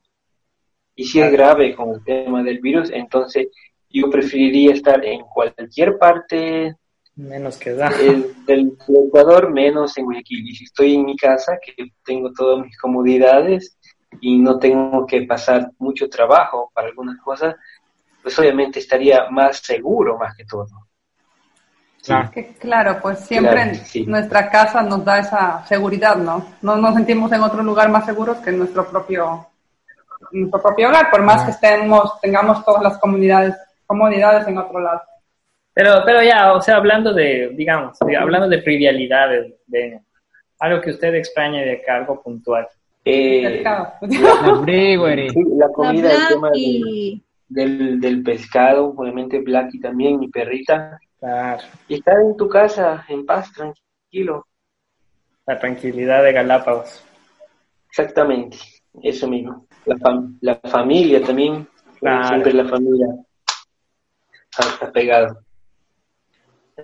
y 0.94 1.04
si 1.04 1.20
es 1.20 1.32
grave 1.32 1.74
con 1.74 1.90
el 1.90 2.04
tema 2.04 2.42
del 2.42 2.60
virus, 2.60 2.90
entonces 2.90 3.48
yo 3.90 4.10
preferiría 4.10 4.72
estar 4.72 5.04
en 5.04 5.22
cualquier 5.22 5.98
parte 5.98 6.76
menos 7.16 7.56
que 7.56 7.72
da. 7.72 7.90
del 8.46 8.76
Ecuador, 8.88 9.52
menos 9.52 9.96
en 9.96 10.04
Guayaquil. 10.04 10.48
Y 10.48 10.54
si 10.54 10.64
estoy 10.64 10.94
en 10.94 11.04
mi 11.04 11.16
casa, 11.16 11.58
que 11.64 11.92
tengo 12.04 12.32
todas 12.32 12.64
mis 12.64 12.76
comodidades 12.78 13.76
y 14.20 14.38
no 14.38 14.58
tengo 14.58 15.06
que 15.06 15.22
pasar 15.22 15.70
mucho 15.78 16.08
trabajo 16.08 16.70
para 16.74 16.88
algunas 16.88 17.20
cosas, 17.20 17.54
pues 18.22 18.38
obviamente 18.38 18.78
estaría 18.78 19.28
más 19.30 19.58
seguro 19.58 20.18
más 20.18 20.36
que 20.36 20.44
todo. 20.44 20.83
Claro, 22.58 22.98
pues 23.00 23.20
siempre 23.20 23.72
nuestra 24.06 24.50
casa 24.50 24.82
nos 24.82 25.04
da 25.04 25.20
esa 25.20 25.64
seguridad, 25.66 26.16
¿no? 26.16 26.44
No 26.60 26.76
nos 26.76 26.94
sentimos 26.94 27.32
en 27.32 27.42
otro 27.42 27.62
lugar 27.62 27.88
más 27.88 28.04
seguros 28.04 28.38
que 28.38 28.50
en 28.50 28.58
nuestro 28.58 28.86
propio, 28.86 29.46
nuestro 30.32 30.60
propio 30.60 30.88
hogar, 30.88 31.10
por 31.10 31.22
más 31.22 31.44
que 31.44 31.52
estemos, 31.52 32.20
tengamos 32.20 32.64
todas 32.64 32.82
las 32.82 32.98
comunidades, 32.98 33.54
comodidades 33.86 34.46
en 34.46 34.58
otro 34.58 34.80
lado. 34.80 35.00
Pero, 35.72 36.02
pero 36.04 36.22
ya, 36.22 36.52
o 36.52 36.60
sea, 36.60 36.76
hablando 36.76 37.12
de, 37.12 37.50
digamos, 37.54 37.96
hablando 38.00 38.48
de 38.48 38.58
trivialidades, 38.58 39.54
de 39.66 40.00
algo 40.60 40.80
que 40.80 40.90
usted 40.90 41.14
extraña 41.14 41.62
de 41.62 41.72
acá, 41.72 41.96
algo 41.96 42.22
puntual. 42.22 42.68
Eh, 43.04 43.60
la, 43.64 43.98
la 44.00 45.68
comida, 45.72 46.12
el 46.12 46.28
tema 46.28 46.50
del, 47.48 48.00
del, 48.00 48.22
pescado, 48.22 48.94
obviamente 48.96 49.40
Blacky 49.40 49.80
también, 49.80 50.18
mi 50.18 50.28
perrita. 50.28 50.98
Claro. 51.24 51.62
Y 51.88 51.94
estar 51.94 52.20
en 52.20 52.36
tu 52.36 52.46
casa, 52.50 53.02
en 53.08 53.24
paz, 53.24 53.50
tranquilo. 53.50 54.46
La 55.46 55.58
tranquilidad 55.58 56.22
de 56.22 56.34
Galápagos. 56.34 57.02
Exactamente, 57.88 58.58
eso 59.02 59.26
mismo. 59.26 59.66
La, 59.86 59.96
la 60.42 60.56
familia 60.68 61.22
también, 61.22 61.66
siempre 61.98 62.52
la 62.52 62.68
familia 62.68 63.06
está 64.50 64.92
pegado. 64.92 65.38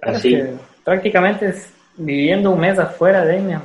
Así. 0.01 0.39
prácticamente 0.85 1.49
es 1.49 1.75
viviendo 1.99 2.53
un 2.53 2.61
mes 2.61 2.79
afuera 2.79 3.27
de 3.27 3.41
ella. 3.41 3.63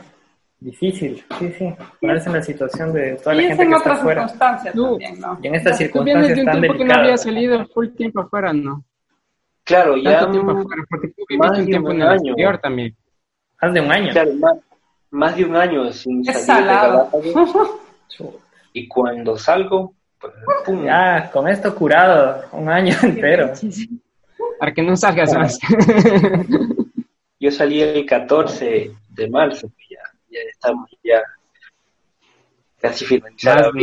Difícil, 0.59 1.23
sí, 1.39 1.53
sí. 1.57 1.73
Ponerse 2.01 2.27
en 2.27 2.35
la 2.35 2.41
situación 2.41 2.91
de 2.91 3.15
toda 3.15 3.33
la 3.35 3.43
gente 3.43 3.65
que 3.65 3.73
está 3.75 3.93
afuera. 3.93 4.27
También, 4.27 5.19
¿no? 5.21 5.39
Y 5.41 5.47
en 5.47 5.55
estas 5.55 5.77
circunstancias 5.77 6.43
tan 6.43 6.59
delicadas. 6.59 6.77
que 6.77 6.85
no 6.85 6.95
había 6.95 7.17
salido 7.17 7.65
full 7.67 7.87
tiempo 7.91 8.19
afuera, 8.19 8.51
¿no? 8.51 8.83
Claro, 9.65 9.97
ya. 9.97 10.19
Tanto 10.19 10.31
tiempo 10.31 10.51
afuera, 10.51 10.83
porque 10.89 11.07
tú 11.07 11.23
viviste 11.27 11.59
un 11.59 11.65
tiempo 11.65 11.91
en 11.91 12.01
el 12.01 12.13
exterior 12.13 12.57
también. 12.59 12.95
Más 13.61 13.73
de 13.73 13.81
un 13.81 13.91
año. 13.91 14.11
Claro, 14.11 14.31
más, 15.09 15.35
de 15.35 15.45
un 15.45 15.55
año 15.55 15.91
sin 15.91 16.19
es 16.21 16.45
salir 16.45 16.67
salado. 16.67 17.09
de 17.11 18.29
y 18.73 18.87
cuando 18.87 19.37
salgo, 19.37 19.93
pues, 20.19 20.33
pum. 20.65 20.85
Ya, 20.85 21.31
con 21.31 21.47
esto 21.47 21.73
curado, 21.73 22.43
un 22.51 22.69
año 22.69 22.95
entero. 23.01 23.53
Para 24.59 24.73
que 24.73 24.83
no 24.83 24.95
salgas 24.95 25.33
más. 25.33 25.57
Yo 27.39 27.51
salí 27.51 27.81
el 27.81 28.05
14 28.05 28.91
de 29.09 29.29
marzo, 29.29 29.67
ya, 29.89 29.99
ya 30.29 30.39
estamos 30.51 30.89
ya 31.03 31.21
casi 32.79 33.05
finalizados. 33.05 33.73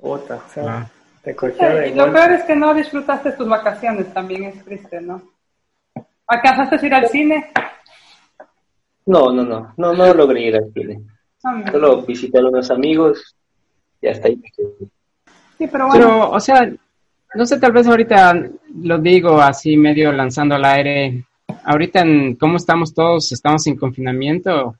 Otra, 0.00 0.36
o 0.36 0.48
sea, 0.48 0.64
ah. 0.66 0.90
Te 1.34 1.88
y 1.88 1.94
lo 1.94 2.12
peor 2.12 2.32
es 2.32 2.44
que 2.44 2.54
no 2.54 2.72
disfrutaste 2.72 3.32
tus 3.32 3.48
vacaciones, 3.48 4.14
también 4.14 4.44
es 4.44 4.64
triste, 4.64 5.00
¿no? 5.00 5.20
¿Alcanzaste 6.24 6.76
a 6.76 6.86
ir 6.86 6.94
al 6.94 7.08
cine? 7.08 7.50
No, 9.06 9.32
no, 9.32 9.42
no, 9.42 9.74
no, 9.76 9.92
no 9.92 10.14
logré 10.14 10.42
ir 10.42 10.56
al 10.56 10.72
cine. 10.72 11.00
Ah, 11.42 11.64
Solo 11.72 12.02
visité 12.02 12.38
a 12.38 12.46
unos 12.46 12.70
amigos 12.70 13.34
y 14.00 14.06
hasta 14.06 14.28
ahí 14.28 14.36
me 14.36 14.50
quedé. 14.52 14.88
Sí, 15.58 15.66
pero 15.66 15.88
bueno. 15.88 15.92
Pero, 15.92 16.30
o 16.30 16.38
sea, 16.38 16.70
no 17.34 17.44
sé, 17.44 17.58
tal 17.58 17.72
vez 17.72 17.88
ahorita 17.88 18.48
lo 18.82 18.98
digo 18.98 19.40
así 19.40 19.76
medio 19.76 20.12
lanzando 20.12 20.54
al 20.54 20.64
aire. 20.64 21.24
Ahorita, 21.64 22.02
en 22.02 22.36
¿cómo 22.36 22.56
estamos 22.56 22.94
todos? 22.94 23.32
Estamos 23.32 23.66
en 23.66 23.76
confinamiento. 23.76 24.76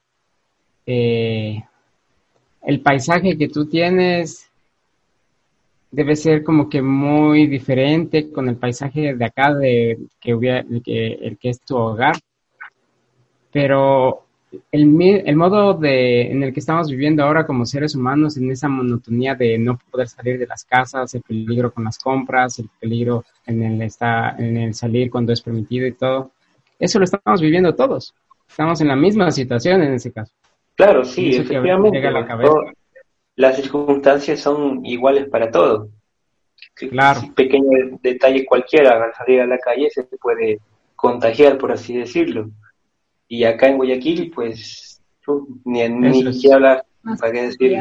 Eh, 0.85 1.61
el 2.61 2.79
paisaje 2.81 3.37
que 3.37 3.49
tú 3.49 3.65
tienes 3.67 4.46
debe 5.91 6.15
ser 6.15 6.43
como 6.43 6.69
que 6.69 6.81
muy 6.81 7.47
diferente 7.47 8.31
con 8.31 8.49
el 8.49 8.57
paisaje 8.57 9.15
de 9.15 9.25
acá, 9.25 9.53
de 9.53 9.97
que, 10.19 10.33
hubiera, 10.33 10.65
que 10.83 11.13
el 11.13 11.37
que 11.37 11.49
es 11.49 11.61
tu 11.61 11.75
hogar. 11.77 12.15
Pero 13.51 14.25
el, 14.71 15.23
el 15.25 15.35
modo 15.35 15.73
de, 15.73 16.31
en 16.31 16.43
el 16.43 16.53
que 16.53 16.59
estamos 16.59 16.89
viviendo 16.89 17.23
ahora 17.23 17.45
como 17.45 17.65
seres 17.65 17.95
humanos, 17.95 18.37
en 18.37 18.51
esa 18.51 18.67
monotonía 18.67 19.35
de 19.35 19.57
no 19.57 19.79
poder 19.91 20.07
salir 20.07 20.37
de 20.37 20.47
las 20.47 20.63
casas, 20.65 21.13
el 21.15 21.21
peligro 21.21 21.71
con 21.71 21.83
las 21.83 21.97
compras, 21.97 22.59
el 22.59 22.69
peligro 22.79 23.25
en 23.45 23.63
el, 23.63 23.81
está, 23.81 24.35
en 24.37 24.57
el 24.57 24.73
salir 24.73 25.09
cuando 25.09 25.33
es 25.33 25.41
permitido 25.41 25.87
y 25.87 25.93
todo, 25.93 26.31
eso 26.79 26.99
lo 26.99 27.05
estamos 27.05 27.41
viviendo 27.41 27.73
todos. 27.75 28.13
Estamos 28.47 28.79
en 28.81 28.87
la 28.87 28.95
misma 28.95 29.31
situación 29.31 29.81
en 29.81 29.93
ese 29.93 30.11
caso. 30.11 30.31
Claro, 30.75 31.03
sí, 31.03 31.35
efectivamente. 31.35 31.99
Las 33.37 33.55
circunstancias 33.55 34.39
son 34.41 34.85
iguales 34.85 35.29
para 35.29 35.49
todos. 35.49 35.89
Claro. 36.73 37.21
Un 37.21 37.33
pequeño 37.33 37.99
detalle 38.01 38.45
cualquiera 38.45 39.03
al 39.03 39.13
salir 39.13 39.41
a 39.41 39.47
la 39.47 39.59
calle 39.59 39.89
se 39.91 40.03
puede 40.03 40.59
contagiar, 40.95 41.57
por 41.57 41.71
así 41.71 41.95
decirlo. 41.95 42.49
Y 43.27 43.43
acá 43.43 43.67
en 43.67 43.77
Guayaquil, 43.77 44.31
pues, 44.31 45.01
ni, 45.65 45.87
ni 45.87 46.33
siquiera 46.33 46.55
hablar, 46.55 46.85
¿para 47.19 47.31
qué 47.31 47.41
decir? 47.43 47.77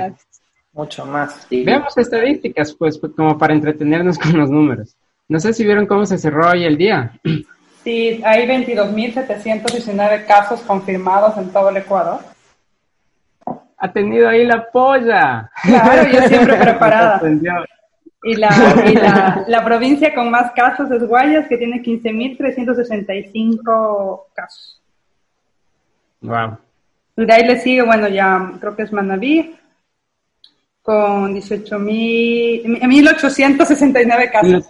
Mucho 0.73 1.07
más. 1.07 1.47
Veamos 1.51 1.97
estadísticas, 1.97 2.75
pues, 2.75 3.01
como 3.17 3.39
para 3.39 3.55
entretenernos 3.55 4.19
con 4.19 4.37
los 4.37 4.51
números. 4.51 4.95
No 5.27 5.41
sé 5.41 5.55
si 5.55 5.65
vieron 5.65 5.87
cómo 5.87 6.05
se 6.05 6.19
cerró 6.19 6.51
hoy 6.51 6.65
el 6.65 6.77
día. 6.77 7.19
Sí, 7.83 8.21
hay 8.25 8.47
22.719 8.47 10.27
casos 10.27 10.61
confirmados 10.61 11.39
en 11.39 11.51
todo 11.51 11.71
el 11.71 11.79
Ecuador. 11.79 12.21
Ha 13.79 13.93
tenido 13.93 14.29
ahí 14.29 14.45
la 14.45 14.71
polla. 14.71 15.51
Claro, 15.63 16.11
yo 16.11 16.21
siempre 16.29 16.57
preparada. 16.61 17.23
Y 18.23 18.35
la, 18.35 19.45
la, 19.47 19.65
provincia 19.65 20.15
con 20.15 20.31
más 20.31 20.51
casos 20.53 20.91
es 20.91 21.07
Guayas, 21.07 21.47
que 21.47 21.59
tiene 21.59 21.83
15.365 21.83 24.23
casos. 24.35 24.81
Wow. 26.23 26.57
Y 27.17 27.25
de 27.25 27.33
ahí 27.33 27.47
le 27.47 27.61
sigue, 27.61 27.83
bueno, 27.83 28.09
ya 28.09 28.55
creo 28.61 28.75
que 28.75 28.83
es 28.83 28.93
Manaví, 28.93 29.55
con 30.83 31.33
18.000, 31.35 32.81
1.869 32.81 34.33
casos. 34.33 34.67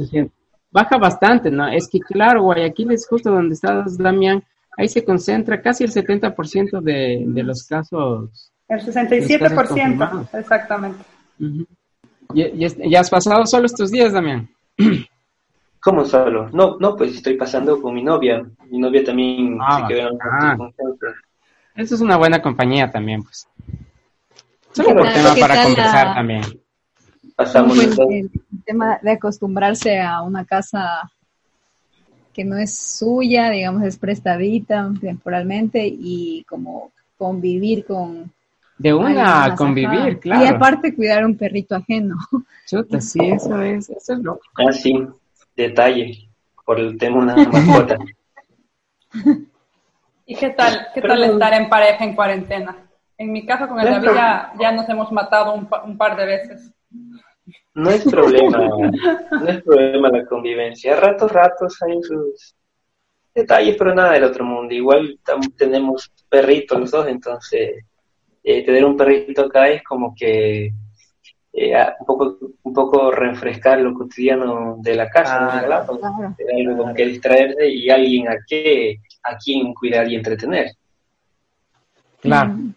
Baja 0.70 0.98
bastante, 0.98 1.50
¿no? 1.50 1.66
Es 1.68 1.88
que, 1.88 2.00
claro, 2.00 2.42
Guayaquil 2.42 2.92
es 2.92 3.08
justo 3.08 3.30
donde 3.30 3.54
estás, 3.54 3.96
Damián. 3.96 4.44
Ahí 4.76 4.88
se 4.88 5.02
concentra 5.02 5.62
casi 5.62 5.84
el 5.84 5.92
70% 5.92 6.82
de, 6.82 7.24
de 7.26 7.42
los 7.42 7.66
casos. 7.66 8.52
El 8.68 8.80
67%, 8.80 10.28
exactamente. 10.32 11.04
¿Y, 12.34 12.94
has 12.94 13.10
pasado 13.10 13.46
solo 13.46 13.66
estos 13.66 13.90
días, 13.90 14.12
Damián? 14.12 14.48
¿Cómo 15.80 16.04
solo? 16.04 16.48
No, 16.50 16.76
no, 16.80 16.96
pues 16.96 17.14
estoy 17.14 17.36
pasando 17.36 17.80
con 17.80 17.94
mi 17.94 18.02
novia. 18.02 18.44
Mi 18.68 18.78
novia 18.78 19.04
también 19.04 19.56
ah, 19.60 19.86
se 19.86 19.94
quedó 19.94 20.08
ah. 20.20 20.56
Eso 21.76 21.94
es 21.94 22.00
una 22.00 22.16
buena 22.16 22.42
compañía 22.42 22.90
también, 22.90 23.22
pues. 23.22 23.46
Solo 24.72 24.96
por 24.96 25.12
tema 25.12 25.34
para 25.38 25.62
conversar 25.62 26.14
también. 26.14 26.42
Pasamos 27.36 27.78
el, 27.78 28.30
tema 28.64 28.98
de 29.00 29.12
acostumbrarse 29.12 30.00
a 30.00 30.22
una 30.22 30.44
casa 30.44 31.10
que 32.32 32.44
no 32.44 32.56
es 32.56 32.76
suya, 32.76 33.50
digamos, 33.50 33.82
es 33.84 33.96
prestadita 33.96 34.90
temporalmente 35.00 35.86
y 35.86 36.44
como 36.48 36.90
convivir 37.16 37.86
con 37.86 38.32
de 38.78 38.92
una 38.92 39.44
a 39.44 39.54
convivir, 39.54 40.18
claro. 40.20 40.44
Y 40.44 40.48
aparte 40.48 40.94
cuidar 40.94 41.24
un 41.24 41.36
perrito 41.36 41.76
ajeno. 41.76 42.16
Chuta, 42.66 43.00
sí, 43.00 43.20
eso 43.22 43.60
es, 43.62 43.88
eso 43.88 44.12
es 44.12 44.18
loco. 44.18 44.42
Ah, 44.56 44.72
sí, 44.72 45.06
detalle, 45.56 46.28
por 46.64 46.78
el 46.78 46.98
tema 46.98 47.32
de 47.34 47.42
una 47.42 47.48
mascota. 47.48 47.96
¿Y 50.26 50.34
qué 50.34 50.50
tal, 50.50 50.88
qué 50.92 51.00
tal 51.00 51.22
estar 51.22 51.54
en 51.54 51.68
pareja 51.68 52.04
en 52.04 52.14
cuarentena? 52.14 52.76
En 53.16 53.32
mi 53.32 53.46
caso 53.46 53.68
con 53.68 53.80
el 53.80 53.86
David 53.86 54.08
ya, 54.14 54.52
ya 54.58 54.72
nos 54.72 54.88
hemos 54.88 55.10
matado 55.12 55.54
un, 55.54 55.68
un, 55.84 55.96
par 55.96 56.16
de 56.16 56.26
veces. 56.26 56.70
No 57.72 57.90
es 57.90 58.04
problema, 58.04 58.58
no 59.30 59.48
es 59.48 59.62
problema 59.62 60.10
la 60.10 60.26
convivencia. 60.26 60.96
Ratos, 60.96 61.30
ratos 61.32 61.80
hay 61.82 62.02
sus 62.02 62.56
detalles, 63.34 63.76
pero 63.78 63.94
nada 63.94 64.12
del 64.12 64.24
otro 64.24 64.44
mundo. 64.44 64.74
Igual 64.74 65.18
tenemos 65.56 66.12
perritos 66.28 66.80
los 66.80 66.90
dos, 66.90 67.06
entonces 67.06 67.84
eh, 68.48 68.64
tener 68.64 68.84
un 68.84 68.96
perrito 68.96 69.46
acá 69.46 69.66
es 69.66 69.82
como 69.82 70.14
que 70.14 70.72
eh, 71.52 71.86
un, 71.98 72.06
poco, 72.06 72.38
un 72.62 72.72
poco 72.72 73.10
refrescar 73.10 73.80
lo 73.80 73.92
cotidiano 73.92 74.76
de 74.78 74.94
la 74.94 75.10
casa, 75.10 75.40
¿no? 75.40 75.50
Ah, 75.50 75.84
algo 76.56 76.76
con 76.76 76.94
que 76.94 77.06
distraerse 77.06 77.68
y 77.68 77.90
alguien 77.90 78.28
a, 78.28 78.36
qué, 78.46 79.00
a 79.24 79.36
quien 79.36 79.74
cuidar 79.74 80.08
y 80.08 80.14
entretener. 80.14 80.70
Claro, 82.20 82.50
mm. 82.50 82.74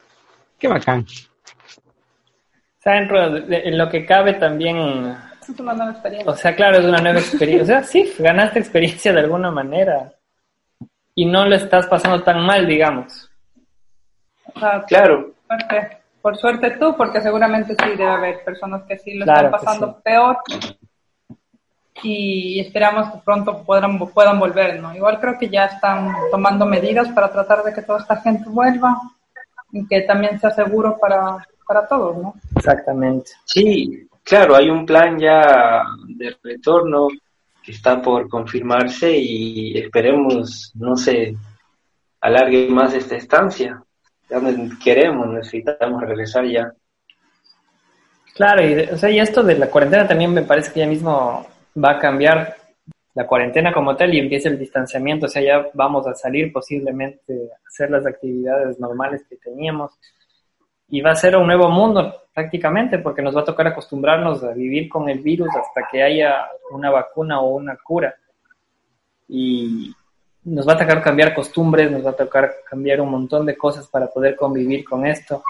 qué 0.58 0.68
bacán. 0.68 1.02
O 1.02 2.82
sea, 2.82 2.98
en 2.98 3.78
lo 3.78 3.90
que 3.90 4.08
cabe 4.08 4.34
también... 4.34 5.16
Es 5.40 5.60
una 5.60 5.74
nueva 5.74 5.92
experiencia. 5.92 6.32
O 6.32 6.36
sea, 6.36 6.56
claro, 6.56 6.80
es 6.80 6.86
una 6.86 7.00
nueva 7.00 7.20
experiencia. 7.20 7.62
O 7.62 7.68
sea, 7.68 7.84
sí, 7.84 8.12
ganaste 8.18 8.58
experiencia 8.58 9.14
de 9.14 9.20
alguna 9.20 9.52
manera. 9.52 10.14
Y 11.14 11.28
no 11.28 11.46
lo 11.46 11.56
estás 11.56 11.86
pasando 11.86 12.24
tan 12.24 12.44
mal, 12.44 12.66
digamos. 12.66 13.30
claro 14.88 15.36
por 16.22 16.38
suerte 16.38 16.72
tú, 16.72 16.96
porque 16.96 17.22
seguramente 17.22 17.76
sí 17.76 17.90
debe 17.92 18.10
haber 18.10 18.44
personas 18.44 18.84
que 18.84 18.98
sí 18.98 19.14
lo 19.16 19.26
están 19.26 19.52
pasando 19.52 20.00
peor 20.02 20.38
y 22.02 22.60
esperamos 22.60 23.12
que 23.12 23.20
pronto 23.20 23.64
puedan, 23.64 23.98
puedan 24.00 24.40
volver, 24.40 24.82
¿no? 24.82 24.96
Igual 24.96 25.20
creo 25.20 25.38
que 25.38 25.50
ya 25.50 25.66
están 25.66 26.14
tomando 26.32 26.66
medidas 26.66 27.10
para 27.10 27.32
tratar 27.32 27.64
de 27.64 27.74
que 27.74 27.82
toda 27.82 28.00
esta 28.00 28.18
gente 28.18 28.50
vuelva 28.50 29.00
y 29.72 29.86
que 29.86 30.02
también 30.02 30.40
sea 30.40 30.52
seguro 30.52 30.98
para, 31.00 31.46
para 31.68 31.88
todos, 31.88 32.18
¿no? 32.18 32.34
Exactamente. 32.56 33.32
Sí, 33.46 34.08
claro, 34.24 34.56
hay 34.56 34.70
un 34.70 34.86
plan 34.86 35.20
ya 35.20 35.84
de 36.08 36.36
retorno 36.44 37.08
que 37.62 37.72
está 37.72 38.02
por 38.02 38.30
confirmarse 38.30 39.18
y 39.18 39.78
esperemos, 39.78 40.72
no 40.76 40.96
se 40.96 41.36
alargue 42.22 42.68
más 42.70 42.94
esta 42.94 43.16
estancia 43.16 43.82
queremos, 44.84 45.28
necesitamos 45.28 46.02
regresar 46.02 46.46
ya. 46.46 46.74
Claro, 48.36 48.66
y, 48.66 48.74
o 48.94 48.98
sea, 48.98 49.10
y 49.10 49.20
esto 49.20 49.44
de 49.44 49.58
la 49.58 49.70
cuarentena 49.70 50.08
también 50.08 50.34
me 50.34 50.44
parece 50.44 50.72
que 50.72 50.80
ya 50.80 50.88
mismo 50.88 51.46
va 51.76 51.92
a 51.92 52.00
cambiar 52.00 52.56
la 53.14 53.28
cuarentena 53.28 53.74
como 53.74 53.96
tal 53.96 54.14
y 54.14 54.20
empieza 54.20 54.50
el 54.50 54.58
distanciamiento, 54.58 55.26
o 55.26 55.30
sea, 55.30 55.42
ya 55.42 55.70
vamos 55.74 56.08
a 56.08 56.16
salir 56.16 56.54
posiblemente 56.54 57.34
a 57.34 57.68
hacer 57.68 57.92
las 57.92 58.06
actividades 58.06 58.80
normales 58.80 59.26
que 59.30 59.36
teníamos 59.36 59.92
y 60.88 61.02
va 61.02 61.12
a 61.12 61.16
ser 61.16 61.36
un 61.36 61.48
nuevo 61.48 61.70
mundo 61.70 62.24
prácticamente 62.34 63.00
porque 63.00 63.22
nos 63.22 63.36
va 63.36 63.42
a 63.42 63.46
tocar 63.46 63.68
acostumbrarnos 63.68 64.44
a 64.44 64.54
vivir 64.54 64.88
con 64.90 65.10
el 65.10 65.20
virus 65.20 65.50
hasta 65.50 65.88
que 65.92 66.02
haya 66.02 66.48
una 66.72 66.90
vacuna 66.90 67.42
o 67.42 67.56
una 67.56 67.78
cura. 67.78 68.16
Y, 69.28 69.94
nos 70.50 70.68
va 70.68 70.74
a 70.74 70.78
tocar 70.78 71.02
cambiar 71.02 71.34
costumbres, 71.34 71.92
nos 71.92 72.06
va 72.06 72.12
a 72.12 72.16
tocar 72.16 72.52
cambiar 72.70 73.02
un 73.02 73.12
montón 73.12 73.46
de 73.46 73.56
cosas 73.56 73.88
para 73.88 74.08
poder 74.08 74.36
convivir 74.36 74.84
con 74.84 75.06
esto. 75.06 75.44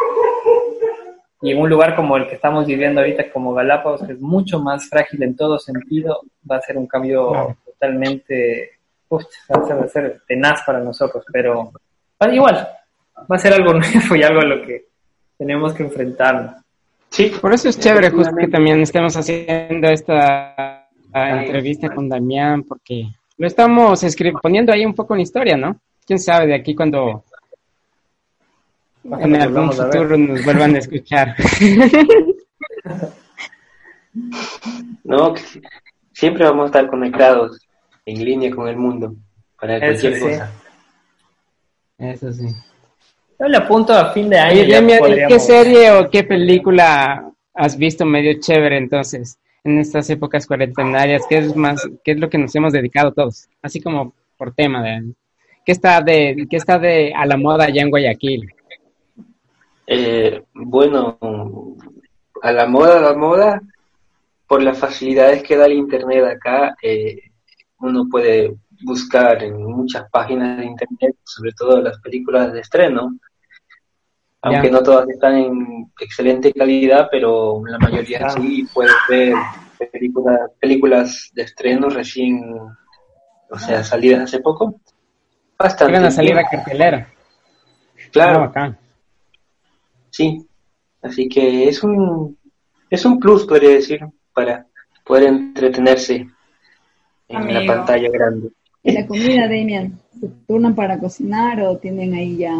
Y 1.41 1.51
en 1.51 1.59
un 1.59 1.69
lugar 1.69 1.95
como 1.95 2.17
el 2.17 2.27
que 2.27 2.35
estamos 2.35 2.65
viviendo 2.65 2.99
ahorita, 2.99 3.31
como 3.31 3.53
Galápagos, 3.53 4.03
que 4.03 4.13
es 4.13 4.19
mucho 4.19 4.59
más 4.59 4.89
frágil 4.89 5.23
en 5.23 5.35
todo 5.35 5.57
sentido, 5.57 6.21
va 6.49 6.57
a 6.57 6.61
ser 6.61 6.77
un 6.77 6.85
cambio 6.85 7.55
totalmente, 7.65 8.71
uf, 9.07 9.23
va 9.49 9.85
a 9.85 9.87
ser 9.87 10.21
tenaz 10.27 10.61
para 10.65 10.79
nosotros, 10.79 11.23
pero 11.31 11.71
igual, 12.31 12.67
va 13.19 13.35
a 13.35 13.39
ser 13.39 13.53
algo 13.53 13.73
nuevo 13.73 14.15
y 14.15 14.23
algo 14.23 14.41
a 14.41 14.45
lo 14.45 14.65
que 14.65 14.87
tenemos 15.37 15.73
que 15.73 15.83
enfrentarnos. 15.83 16.55
Sí, 17.09 17.31
por 17.41 17.53
eso 17.53 17.69
es 17.69 17.79
chévere 17.79 18.11
justo 18.11 18.35
que 18.35 18.47
también 18.47 18.81
estemos 18.81 19.15
haciendo 19.15 19.87
esta 19.87 20.89
entrevista 21.13 21.89
con 21.89 22.09
Damián, 22.09 22.63
porque 22.63 23.07
lo 23.39 23.47
estamos 23.47 24.05
poniendo 24.41 24.73
ahí 24.73 24.85
un 24.85 24.93
poco 24.93 25.15
en 25.15 25.21
historia, 25.21 25.55
¿no? 25.55 25.79
Quién 26.05 26.19
sabe 26.19 26.47
de 26.47 26.55
aquí 26.55 26.75
cuando 26.75 27.23
en 29.05 29.41
algún 29.41 29.71
futuro 29.71 30.17
nos 30.17 30.43
vuelvan 30.43 30.75
a 30.75 30.79
escuchar. 30.79 31.37
no, 35.05 35.33
siempre 36.11 36.43
vamos 36.43 36.63
a 36.63 36.65
estar 36.65 36.87
conectados 36.87 37.65
en 38.05 38.25
línea 38.25 38.53
con 38.53 38.67
el 38.67 38.75
mundo 38.75 39.15
para 39.57 39.79
cualquier 39.79 40.19
cosa. 40.19 40.51
Eso 41.97 42.33
sí. 42.33 42.47
Yo 43.39 43.47
le 43.47 43.57
apunto 43.57 43.93
a 43.93 44.11
fin 44.11 44.29
de 44.29 44.37
año. 44.37 44.65
¿Qué 45.29 45.39
serie 45.39 45.93
o 45.93 46.09
qué 46.09 46.25
película 46.25 47.31
has 47.53 47.77
visto 47.77 48.05
medio 48.05 48.37
chévere 48.37 48.77
entonces? 48.77 49.39
En 49.63 49.79
estas 49.79 50.09
épocas 50.09 50.45
cuarentenarias? 50.45 51.23
¿Qué 51.27 51.37
es 51.37 51.55
más, 51.55 51.87
qué 52.03 52.11
es 52.11 52.19
lo 52.19 52.29
que 52.29 52.37
nos 52.37 52.55
hemos 52.55 52.73
dedicado 52.73 53.11
todos? 53.11 53.47
Así 53.61 53.81
como 53.81 54.13
por 54.37 54.53
tema 54.53 54.81
de 54.83 55.13
¿qué 55.65 55.71
está 55.71 56.01
de 56.01 56.47
qué 56.49 56.57
está 56.57 56.79
de 56.79 57.13
a 57.13 57.25
la 57.25 57.37
moda 57.37 57.65
allá 57.65 57.81
en 57.81 57.89
Guayaquil? 57.89 58.53
Eh, 59.87 60.43
bueno, 60.53 61.17
a 62.41 62.51
la 62.51 62.67
moda, 62.67 62.99
a 62.99 63.01
la 63.01 63.13
moda, 63.15 63.61
por 64.47 64.61
las 64.61 64.77
facilidades 64.77 65.43
que 65.43 65.57
da 65.57 65.65
el 65.65 65.73
internet 65.73 66.25
acá, 66.25 66.75
eh, 66.81 67.19
uno 67.79 68.07
puede 68.09 68.55
buscar 68.83 69.43
en 69.43 69.63
muchas 69.63 70.09
páginas 70.09 70.57
de 70.57 70.65
internet, 70.65 71.15
sobre 71.23 71.51
todo 71.53 71.81
las 71.81 71.99
películas 71.99 72.53
de 72.53 72.61
estreno, 72.61 73.17
aunque 74.41 74.71
no 74.71 74.81
todas 74.81 75.07
están 75.09 75.35
en 75.37 75.91
excelente 75.99 76.53
calidad, 76.53 77.07
pero 77.11 77.61
la 77.65 77.77
mayoría 77.77 78.29
sí 78.29 78.67
puedes 78.73 78.93
ver 79.09 79.33
películas, 79.91 80.39
películas 80.59 81.29
de 81.33 81.43
estreno 81.43 81.89
recién, 81.89 82.41
o 83.49 83.59
sea, 83.59 83.83
salidas 83.83 84.23
hace 84.23 84.39
poco. 84.39 84.79
Bastante. 85.57 85.93
Iban 85.93 86.05
a 86.05 86.11
salir 86.11 86.37
a 86.37 86.43
cartelera. 86.47 87.07
Claro. 88.11 88.51
Ah, 88.55 88.75
Sí, 90.11 90.45
así 91.01 91.29
que 91.29 91.69
es 91.69 91.83
un, 91.83 92.37
es 92.89 93.05
un 93.05 93.19
plus, 93.19 93.45
podría 93.45 93.69
decir, 93.69 93.99
para 94.33 94.65
poder 95.05 95.25
entretenerse 95.27 96.27
en 97.27 97.37
Amigo. 97.37 97.59
la 97.59 97.75
pantalla 97.75 98.09
grande. 98.11 98.49
¿Y 98.81 98.91
la 98.93 99.05
comida, 99.05 99.43
Damian? 99.43 99.99
¿Se 100.19 100.27
turnan 100.47 100.73
para 100.73 100.97
cocinar 100.99 101.61
o 101.61 101.77
tienen 101.77 102.13
ahí 102.15 102.37
ya 102.37 102.53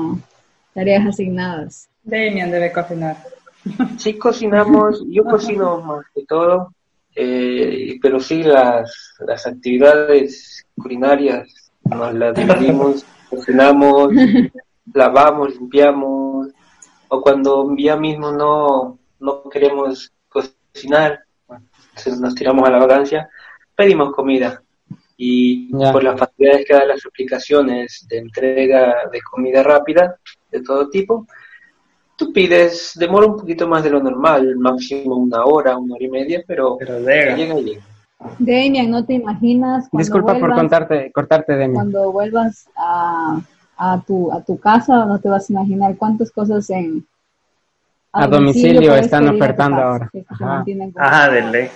tareas 0.73 1.05
asignadas? 1.07 1.89
Damian 2.03 2.51
debe 2.51 2.71
cocinar. 2.71 3.17
Sí 3.97 4.17
cocinamos, 4.17 5.03
yo 5.09 5.23
cocino 5.25 5.81
más 5.81 6.05
que 6.15 6.23
todo, 6.25 6.73
eh, 7.13 7.99
pero 8.01 8.19
sí 8.19 8.41
las, 8.41 9.15
las 9.19 9.45
actividades 9.45 10.65
culinarias 10.81 11.71
nos 11.83 12.13
las 12.13 12.33
dividimos, 12.35 13.05
cocinamos, 13.29 14.13
lavamos, 14.93 15.55
limpiamos, 15.55 16.47
o 17.09 17.21
cuando 17.21 17.75
ya 17.77 17.97
mismo 17.97 18.31
no, 18.31 18.97
no 19.19 19.43
queremos 19.49 20.11
cocinar, 20.29 21.23
entonces 21.89 22.19
nos 22.21 22.33
tiramos 22.35 22.65
a 22.67 22.71
la 22.71 22.79
vacancia, 22.79 23.29
pedimos 23.75 24.13
comida. 24.13 24.61
Y 25.17 25.67
Ya. 25.77 25.91
por 25.91 26.01
las 26.01 26.17
facilidades 26.17 26.65
que 26.65 26.73
dan 26.73 26.87
las 26.87 27.05
aplicaciones 27.05 28.05
de 28.09 28.19
entrega 28.19 28.95
de 29.11 29.19
comida 29.21 29.61
rápida, 29.63 30.17
de 30.51 30.61
todo 30.61 30.89
tipo, 30.89 31.25
tú 32.15 32.31
pides, 32.33 32.93
demora 32.95 33.27
un 33.27 33.37
poquito 33.37 33.67
más 33.67 33.83
de 33.83 33.89
lo 33.91 34.01
normal, 34.01 34.55
máximo 34.57 35.15
una 35.15 35.43
hora, 35.45 35.77
una 35.77 35.95
hora 35.95 36.03
y 36.05 36.09
media, 36.09 36.43
pero 36.47 36.77
Pero 36.77 36.99
llega. 36.99 37.35
llega 37.35 37.59
y 37.59 37.63
llega. 37.63 37.81
Damian, 38.37 38.91
¿no 38.91 39.05
te 39.05 39.13
imaginas 39.13 39.87
cuando 39.89 40.03
Disculpa 40.03 40.37
por 40.37 40.53
contarte, 40.53 41.09
cortarte, 41.13 41.55
Demi. 41.55 41.73
cuando 41.75 42.11
vuelvas 42.11 42.67
a, 42.75 43.39
a, 43.77 44.01
tu, 44.05 44.29
a 44.33 44.43
tu 44.43 44.59
casa, 44.59 45.05
no 45.05 45.19
te 45.19 45.29
vas 45.29 45.49
a 45.49 45.53
imaginar 45.53 45.95
cuántas 45.95 46.29
cosas 46.31 46.69
en 46.69 47.05
A 48.11 48.27
domicilio 48.27 48.93
están 48.95 49.29
ofertando 49.29 49.77
casa, 49.77 49.87
ahora. 49.89 50.11
Ajá. 50.27 50.65
Ah, 50.97 51.29
de 51.29 51.41
ley. 51.43 51.67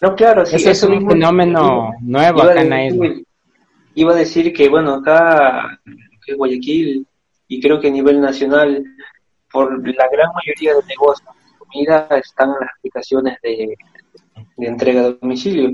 No, 0.00 0.14
claro, 0.14 0.44
sí, 0.46 0.56
Eso 0.56 0.70
es 0.70 0.82
un 0.84 1.08
fenómeno 1.08 1.90
nuevo 2.00 2.38
iba 2.40 2.48
a 2.48 2.52
acá 2.52 2.60
en 2.62 2.70
la 2.70 2.76
decir- 2.76 3.04
isla. 3.04 3.22
Iba 3.94 4.12
a 4.12 4.16
decir 4.16 4.52
que, 4.52 4.68
bueno, 4.68 4.94
acá 4.94 5.78
en 6.26 6.36
Guayaquil 6.36 7.06
y 7.52 7.60
creo 7.60 7.78
que 7.78 7.88
a 7.88 7.90
nivel 7.90 8.18
nacional, 8.18 8.82
por 9.52 9.86
la 9.86 10.08
gran 10.08 10.30
mayoría 10.32 10.74
de 10.74 10.86
negocios 10.88 11.28
de 11.28 11.58
comida 11.58 12.08
están 12.12 12.48
en 12.48 12.60
las 12.60 12.70
aplicaciones 12.78 13.38
de, 13.42 13.76
de 14.56 14.66
entrega 14.66 15.02
a 15.02 15.10
domicilio. 15.10 15.72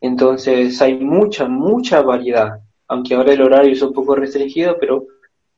Entonces 0.00 0.80
hay 0.80 0.94
mucha, 0.94 1.46
mucha 1.46 2.00
variedad. 2.00 2.60
Aunque 2.86 3.14
ahora 3.14 3.34
el 3.34 3.42
horario 3.42 3.72
es 3.72 3.82
un 3.82 3.92
poco 3.92 4.14
restringido, 4.14 4.78
pero 4.80 5.04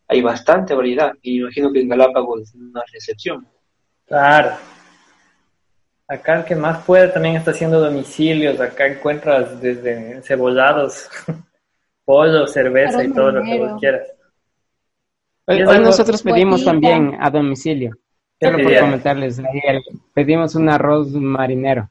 hay 0.08 0.20
bastante 0.22 0.74
variedad. 0.74 1.12
Y 1.22 1.38
imagino 1.38 1.72
que 1.72 1.82
en 1.82 1.88
Galápagos 1.88 2.52
no 2.56 2.82
es 2.82 2.94
excepción. 2.94 3.46
Claro. 4.06 4.56
Acá 6.08 6.38
el 6.38 6.44
que 6.46 6.56
más 6.56 6.84
puede 6.84 7.06
también 7.06 7.36
está 7.36 7.52
haciendo 7.52 7.78
domicilios. 7.78 8.60
Acá 8.60 8.88
encuentras 8.88 9.60
desde 9.60 10.20
cebollados, 10.22 11.08
pollo, 12.04 12.48
cerveza 12.48 13.04
y 13.04 13.12
todo 13.12 13.30
lo 13.30 13.44
que 13.44 13.56
vos 13.56 13.78
quieras. 13.78 14.19
Hoy, 15.50 15.62
hoy 15.62 15.78
nosotros 15.80 16.22
pedimos 16.22 16.64
también 16.64 17.16
a 17.20 17.30
domicilio. 17.30 17.96
¿Qué 18.38 18.46
Solo 18.46 18.62
por 18.62 18.78
comentarles, 18.78 19.42
pedimos 20.14 20.54
un 20.54 20.68
arroz 20.68 21.08
marinero. 21.12 21.90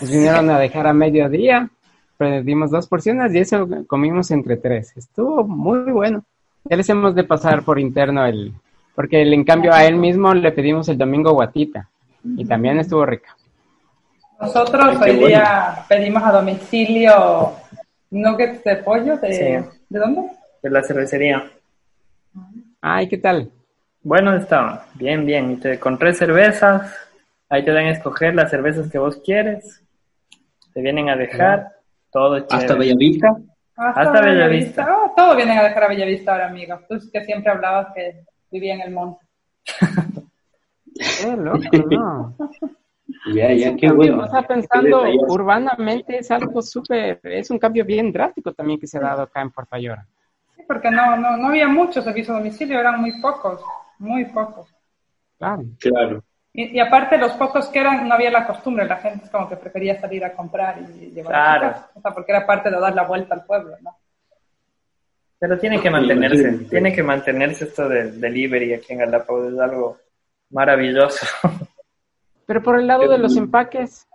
Nos 0.00 0.10
vinieron 0.10 0.50
a 0.50 0.58
dejar 0.58 0.86
a 0.86 0.92
mediodía, 0.92 1.70
pedimos 2.16 2.70
dos 2.70 2.88
porciones 2.88 3.32
y 3.34 3.38
eso 3.38 3.68
comimos 3.86 4.30
entre 4.32 4.56
tres. 4.56 4.96
Estuvo 4.96 5.44
muy 5.44 5.92
bueno. 5.92 6.24
Ya 6.64 6.76
les 6.76 6.88
hemos 6.88 7.14
de 7.14 7.22
pasar 7.24 7.62
por 7.62 7.78
interno 7.78 8.24
el, 8.26 8.52
porque 8.94 9.22
el- 9.22 9.32
en 9.32 9.44
cambio 9.44 9.72
a 9.72 9.84
él 9.84 9.96
mismo 9.96 10.34
le 10.34 10.50
pedimos 10.52 10.88
el 10.88 10.98
domingo 10.98 11.32
guatita 11.32 11.88
y 12.36 12.44
también 12.44 12.78
estuvo 12.80 13.06
rica. 13.06 13.36
Nosotros 14.40 14.96
Ay, 15.00 15.10
hoy 15.12 15.28
día 15.28 15.84
pedimos 15.88 16.22
a 16.22 16.32
domicilio 16.32 17.52
nuggets 18.10 18.64
de 18.64 18.76
pollo. 18.76 19.16
¿De, 19.18 19.32
Sí. 19.32 19.78
¿de 19.88 19.98
dónde? 19.98 20.22
de 20.62 20.70
la 20.70 20.82
cervecería. 20.82 21.44
Ay, 22.80 23.08
¿qué 23.08 23.18
tal? 23.18 23.50
Bueno, 24.02 24.34
está 24.34 24.86
bien, 24.94 25.26
bien. 25.26 25.52
Y 25.52 25.56
te, 25.56 25.78
con 25.78 25.98
tres 25.98 26.18
cervezas, 26.18 26.96
ahí 27.48 27.64
te 27.64 27.72
dan 27.72 27.86
a 27.86 27.90
escoger 27.90 28.34
las 28.34 28.50
cervezas 28.50 28.90
que 28.90 28.98
vos 28.98 29.20
quieres. 29.24 29.84
Te 30.72 30.80
vienen 30.80 31.10
a 31.10 31.16
dejar 31.16 31.72
todo 32.10 32.40
chévere. 32.40 32.64
Hasta 32.64 32.74
Bellavista. 32.78 33.36
Hasta, 33.76 34.00
Hasta 34.00 34.20
Bellavista. 34.22 34.84
Bellavista. 34.84 34.96
Oh, 34.96 35.14
todo 35.14 35.36
vienen 35.36 35.58
a 35.58 35.64
dejar 35.64 35.84
a 35.84 35.88
Bellavista 35.88 36.32
ahora, 36.32 36.48
amigo. 36.48 36.80
Tú 36.88 36.98
que 37.12 37.24
siempre 37.24 37.52
hablabas 37.52 37.88
que 37.94 38.24
vivía 38.50 38.74
en 38.74 38.80
el 38.80 38.90
monte. 38.92 39.26
Qué 40.94 41.36
loco, 41.36 41.58
¿no? 41.90 42.36
Ya, 43.34 43.52
ya, 43.52 43.74
qué 43.74 43.88
Cambio, 43.88 43.96
bueno. 43.96 44.24
O 44.24 44.28
sea, 44.28 44.42
pensando 44.42 45.02
urbanamente 45.28 46.18
es 46.18 46.30
algo 46.30 46.62
súper, 46.62 47.20
es 47.24 47.50
un 47.50 47.58
cambio 47.58 47.84
bien 47.84 48.12
drástico 48.12 48.52
también 48.52 48.78
que 48.78 48.86
se 48.86 48.98
ha 48.98 49.02
dado 49.02 49.22
acá 49.22 49.42
en 49.42 49.50
Puerto 49.50 49.74
Ayora. 49.74 50.06
Porque 50.70 50.88
no, 50.88 51.16
no, 51.16 51.36
no 51.36 51.48
había 51.48 51.66
muchos 51.66 52.04
servicios 52.04 52.32
a 52.36 52.38
domicilio, 52.38 52.78
eran 52.78 53.00
muy 53.00 53.20
pocos, 53.20 53.60
muy 53.98 54.24
pocos. 54.26 54.72
Claro. 55.36 55.64
Claro. 55.80 56.22
Y, 56.52 56.76
y 56.76 56.78
aparte, 56.78 57.18
los 57.18 57.32
pocos 57.32 57.66
que 57.70 57.80
eran, 57.80 58.06
no 58.08 58.14
había 58.14 58.30
la 58.30 58.46
costumbre, 58.46 58.84
la 58.86 58.98
gente 58.98 59.24
es 59.24 59.30
como 59.32 59.48
que 59.48 59.56
prefería 59.56 60.00
salir 60.00 60.24
a 60.24 60.32
comprar 60.32 60.78
y 60.78 61.10
llevar 61.10 61.34
a 61.34 61.38
Claro. 61.58 61.72
casa. 61.72 61.90
O 61.96 62.00
sea, 62.00 62.12
porque 62.12 62.30
era 62.30 62.46
parte 62.46 62.70
de 62.70 62.78
dar 62.78 62.94
la 62.94 63.02
vuelta 63.02 63.34
al 63.34 63.44
pueblo, 63.44 63.74
¿no? 63.80 63.96
Pero 65.40 65.58
tiene 65.58 65.80
que 65.80 65.90
mantenerse, 65.90 66.52
tiene 66.70 66.92
que 66.92 67.02
mantenerse 67.02 67.64
esto 67.64 67.88
del 67.88 68.20
delivery 68.20 68.72
aquí 68.74 68.92
en 68.92 69.00
Galápagos, 69.00 69.52
es 69.52 69.58
algo 69.58 69.96
maravilloso. 70.50 71.26
Pero 72.46 72.62
por 72.62 72.78
el 72.78 72.86
lado 72.86 73.08
de 73.08 73.18
los 73.18 73.36
empaques. 73.36 74.06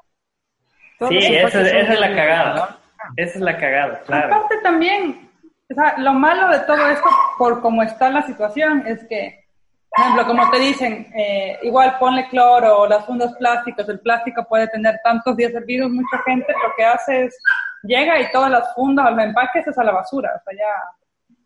Sí, 0.99 1.01
los 1.01 1.11
esa, 1.11 1.27
empaques 1.33 1.51
son 1.51 1.65
esa 1.65 1.93
es 1.95 1.99
la 1.99 2.15
cagada. 2.15 2.77
Esa 3.17 3.33
es 3.35 3.41
la 3.41 3.57
cagada, 3.57 3.99
claro. 4.05 4.33
Aparte 4.35 4.55
también, 4.63 5.24
o 5.69 5.73
sea, 5.73 5.97
lo 5.97 6.13
malo 6.13 6.49
de 6.49 6.59
todo 6.59 6.87
esto, 6.87 7.09
por 7.37 7.61
cómo 7.61 7.81
está 7.81 8.09
la 8.09 8.23
situación, 8.23 8.83
es 8.85 9.03
que, 9.07 9.45
por 9.89 9.99
ejemplo, 9.99 10.27
como 10.27 10.51
te 10.51 10.59
dicen, 10.59 11.07
eh, 11.15 11.57
igual 11.63 11.97
ponle 11.99 12.27
cloro 12.29 12.79
o 12.81 12.87
las 12.87 13.05
fundas 13.05 13.33
plásticas, 13.37 13.87
el 13.89 13.99
plástico 13.99 14.45
puede 14.47 14.67
tener 14.67 14.99
tantos 15.03 15.35
días 15.35 15.51
servidos, 15.51 15.89
mucha 15.89 16.19
gente 16.23 16.53
lo 16.53 16.73
que 16.77 16.85
hace 16.85 17.25
es, 17.25 17.37
llega 17.83 18.19
y 18.19 18.31
todas 18.31 18.51
las 18.51 18.73
fundas, 18.75 19.11
los 19.11 19.23
empaques 19.23 19.67
es 19.67 19.77
a 19.77 19.83
la 19.83 19.91
basura, 19.91 20.33
o 20.35 20.43
sea, 20.43 20.57
ya 20.57 21.45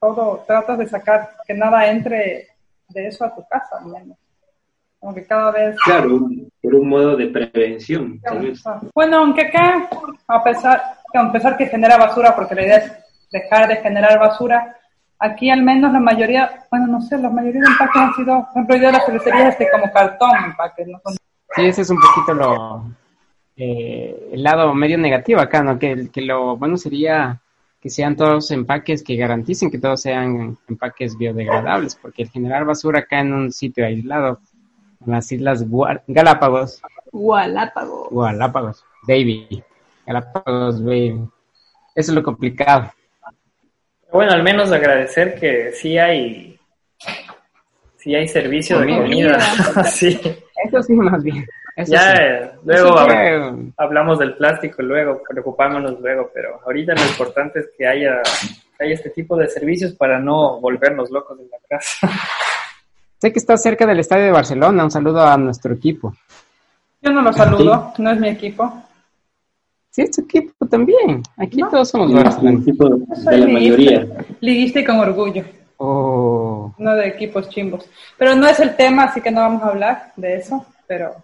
todo, 0.00 0.44
tratas 0.46 0.78
de 0.78 0.88
sacar 0.88 1.30
que 1.46 1.54
nada 1.54 1.88
entre 1.88 2.48
de 2.88 3.06
eso 3.06 3.24
a 3.24 3.34
tu 3.34 3.46
casa, 3.48 3.78
al 3.78 3.86
menos. 3.86 4.16
Como 4.98 5.14
que 5.14 5.24
cada 5.26 5.52
vez 5.52 5.76
Claro, 5.84 6.28
por 6.60 6.74
un 6.74 6.88
modo 6.88 7.16
de 7.16 7.28
prevención, 7.28 8.20
tal 8.20 8.40
vez. 8.40 8.62
bueno, 8.94 9.18
aunque 9.18 9.42
acá, 9.42 9.88
a 10.26 10.42
pesar, 10.42 10.82
a 11.14 11.32
pesar 11.32 11.56
que 11.56 11.66
genera 11.66 11.96
basura, 11.96 12.34
porque 12.34 12.56
la 12.56 12.62
idea 12.62 12.76
es 12.78 12.92
dejar 13.30 13.68
de 13.68 13.76
generar 13.76 14.18
basura, 14.18 14.76
aquí 15.18 15.50
al 15.50 15.62
menos 15.62 15.92
la 15.92 16.00
mayoría, 16.00 16.64
bueno, 16.70 16.86
no 16.86 17.00
sé, 17.00 17.18
la 17.18 17.30
mayoría 17.30 17.60
de 17.60 17.66
empaques 17.68 18.02
han 18.02 18.14
sido, 18.14 18.48
por 18.52 18.64
ejemplo, 18.64 18.90
las 18.90 19.06
cervecerías 19.06 19.48
este, 19.48 19.68
como 19.70 19.92
cartón 19.92 20.30
empaques, 20.44 20.86
no 20.88 21.00
son 21.04 21.16
Sí, 21.56 21.64
ese 21.64 21.82
es 21.82 21.90
un 21.90 21.98
poquito 21.98 22.34
lo 22.34 22.84
eh, 23.56 24.28
el 24.32 24.42
lado 24.42 24.72
medio 24.74 24.98
negativo 24.98 25.40
acá, 25.40 25.62
¿no? 25.62 25.78
Que, 25.78 26.08
que 26.12 26.20
lo 26.20 26.56
bueno 26.56 26.76
sería 26.76 27.40
que 27.80 27.90
sean 27.90 28.16
todos 28.16 28.50
empaques 28.50 29.02
que 29.02 29.16
garanticen 29.16 29.70
que 29.70 29.78
todos 29.78 30.02
sean 30.02 30.58
empaques 30.68 31.16
biodegradables, 31.16 31.94
porque 31.96 32.22
el 32.22 32.30
generar 32.30 32.64
basura 32.64 33.00
acá 33.00 33.20
en 33.20 33.32
un 33.32 33.52
sitio 33.52 33.86
aislado, 33.86 34.40
en 35.04 35.12
las 35.12 35.30
islas 35.32 35.64
Galápagos, 36.06 36.82
Gualápago. 37.12 38.08
Galápagos, 38.10 38.84
baby, 39.06 39.62
Galápagos, 40.06 40.84
baby, 40.84 41.20
eso 41.94 42.10
es 42.12 42.14
lo 42.14 42.22
complicado. 42.22 42.92
Bueno, 44.12 44.32
al 44.32 44.42
menos 44.42 44.72
agradecer 44.72 45.38
que 45.38 45.72
sí 45.72 45.98
hay, 45.98 46.58
sí 47.96 48.14
hay 48.14 48.26
servicio 48.28 48.80
de 48.80 48.86
Comida. 48.96 49.38
sí. 49.84 50.18
Eso 50.64 50.82
sí, 50.82 50.92
más 50.94 51.22
bien. 51.22 51.46
Eso 51.76 51.92
Ya, 51.92 52.16
sí. 52.16 52.22
eh, 52.22 52.50
luego 52.64 52.88
Eso 52.88 52.98
hab- 52.98 53.06
fue- 53.06 53.72
hablamos 53.76 54.18
del 54.18 54.34
plástico 54.34 54.82
luego, 54.82 55.22
preocupámonos 55.28 56.00
luego, 56.00 56.30
pero 56.34 56.60
ahorita 56.64 56.94
lo 56.94 57.02
importante 57.02 57.60
es 57.60 57.66
que 57.76 57.86
haya, 57.86 58.20
que 58.76 58.84
haya 58.84 58.94
este 58.94 59.10
tipo 59.10 59.36
de 59.36 59.48
servicios 59.48 59.92
para 59.92 60.18
no 60.18 60.58
volvernos 60.60 61.10
locos 61.10 61.38
en 61.38 61.48
la 61.50 61.58
casa. 61.68 62.08
Sé 63.20 63.32
que 63.32 63.38
está 63.40 63.56
cerca 63.56 63.84
del 63.86 63.98
estadio 64.00 64.24
de 64.26 64.30
Barcelona. 64.32 64.84
Un 64.84 64.90
saludo 64.92 65.22
a 65.24 65.36
nuestro 65.36 65.74
equipo. 65.74 66.14
Yo 67.02 67.12
no 67.12 67.20
lo 67.22 67.32
saludo, 67.32 67.92
no 67.98 68.10
es 68.12 68.18
mi 68.20 68.28
equipo. 68.28 68.82
Es 69.98 70.12
tu 70.12 70.22
equipo 70.22 70.66
también. 70.66 71.22
Aquí 71.36 71.58
todos 71.70 71.88
somos 71.88 72.12
Barcelona. 72.12 72.60
de 72.60 72.72
soy 73.16 73.40
la 73.40 73.46
liguista, 73.46 74.80
mayoría. 74.80 74.86
con 74.86 75.00
orgullo, 75.00 75.44
Oh. 75.80 76.72
no 76.78 76.94
de 76.94 77.08
equipos 77.08 77.48
chimbos. 77.48 77.88
Pero 78.16 78.34
no 78.34 78.46
es 78.48 78.58
el 78.60 78.76
tema, 78.76 79.04
así 79.04 79.20
que 79.20 79.30
no 79.30 79.40
vamos 79.40 79.62
a 79.62 79.68
hablar 79.68 80.12
de 80.16 80.36
eso, 80.36 80.64
pero. 80.86 81.14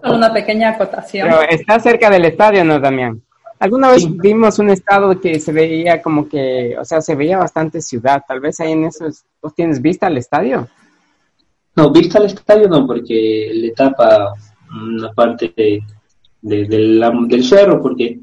Solo 0.00 0.16
una 0.16 0.32
pequeña 0.32 0.70
acotación. 0.70 1.28
Pero 1.28 1.42
está 1.50 1.78
cerca 1.78 2.10
del 2.10 2.24
estadio, 2.24 2.64
¿no, 2.64 2.80
Damián? 2.80 3.22
Alguna 3.58 3.90
vez 3.90 4.04
vimos 4.16 4.58
un 4.58 4.70
estado 4.70 5.20
que 5.20 5.38
se 5.38 5.52
veía 5.52 6.02
como 6.02 6.28
que, 6.28 6.76
o 6.78 6.84
sea, 6.84 7.00
se 7.00 7.14
veía 7.14 7.38
bastante 7.38 7.80
ciudad. 7.80 8.24
Tal 8.26 8.40
vez 8.40 8.58
ahí 8.58 8.72
en 8.72 8.84
esos, 8.86 9.24
¿vos 9.40 9.54
tienes 9.54 9.80
vista 9.80 10.08
al 10.08 10.18
estadio? 10.18 10.66
No, 11.76 11.90
vista 11.90 12.18
al 12.18 12.26
estadio 12.26 12.68
no, 12.68 12.86
porque 12.86 13.50
le 13.54 13.70
tapa 13.72 14.32
una 14.74 15.10
parte 15.12 15.52
de, 15.56 15.80
de- 16.42 16.64
del, 16.66 17.00
del 17.28 17.44
cerro, 17.44 17.80
porque 17.80 18.18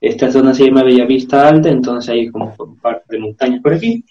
esta 0.00 0.30
zona 0.30 0.52
se 0.54 0.66
llama 0.66 0.82
Bellavista 0.84 1.48
Alta, 1.48 1.68
entonces 1.68 2.10
hay 2.10 2.28
como 2.30 2.54
parte 2.80 3.04
de 3.08 3.18
montaña 3.20 3.60
por 3.62 3.74
aquí. 3.74 4.04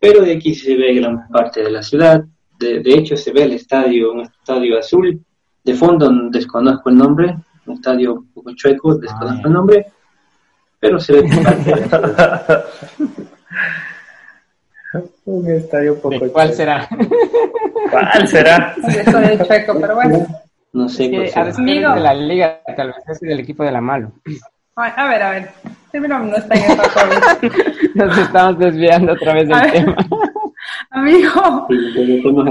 Pero 0.00 0.22
de 0.22 0.32
aquí 0.36 0.54
se 0.54 0.76
ve 0.76 0.94
gran 0.94 1.28
parte 1.28 1.62
de 1.62 1.70
la 1.70 1.82
ciudad. 1.82 2.24
De, 2.58 2.80
de 2.80 2.94
hecho, 2.94 3.16
se 3.16 3.32
ve 3.32 3.42
el 3.44 3.52
estadio, 3.52 4.12
un 4.12 4.20
estadio 4.20 4.78
azul. 4.78 5.20
De 5.64 5.74
fondo 5.74 6.10
desconozco 6.30 6.88
el 6.88 6.96
nombre, 6.96 7.36
un 7.66 7.74
estadio 7.74 8.14
un 8.14 8.26
poco 8.32 8.54
chueco, 8.54 8.94
desconozco 8.96 9.40
Ah, 9.44 9.46
el 9.48 9.52
nombre, 9.52 9.86
pero 10.78 10.98
se 11.00 11.12
ve 11.14 11.22
parte 11.44 11.70
de 11.74 11.80
la 11.80 11.88
ciudad. 11.88 12.64
Un 15.24 15.50
estadio 15.50 15.94
un 15.94 16.00
poco 16.00 16.18
¿De 16.24 16.32
¿Cuál 16.32 16.52
será? 16.54 16.88
¿Cuál 17.90 18.26
será? 18.28 18.74
Eso 18.88 19.18
de 19.18 19.38
chueco, 19.46 19.78
pero 19.80 19.94
bueno. 19.94 20.26
No 20.72 20.88
sé 20.88 21.06
a 21.34 21.42
veces 21.44 21.58
Amigo. 21.58 21.94
de 21.94 22.00
la 22.00 22.14
liga, 22.14 22.60
tal 22.76 22.88
vez 22.88 22.96
es 23.08 23.20
del 23.20 23.40
equipo 23.40 23.64
de 23.64 23.72
la 23.72 23.80
malo. 23.80 24.12
Ay, 24.76 24.92
a 24.96 25.08
ver, 25.08 25.22
a 25.22 25.30
ver. 25.30 25.50
Sí, 25.90 25.98
pero 26.00 26.18
no 26.20 26.36
está 26.36 26.54
en 26.54 26.76
COVID. 26.76 27.52
Nos 27.94 28.18
estamos 28.18 28.58
desviando 28.58 29.12
otra 29.14 29.34
vez 29.34 29.48
del 29.48 29.72
tema. 29.72 29.96
Amigo, 30.90 31.66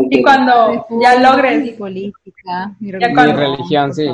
y 0.10 0.22
cuando 0.22 0.86
ya 1.02 1.20
logres 1.20 1.62
Mi 1.62 1.72
política, 1.72 2.72
mi 2.80 2.92
religión, 2.92 3.14
cuando- 3.14 3.34
Mi 3.34 3.40
religión, 3.40 3.94
sí. 3.94 4.08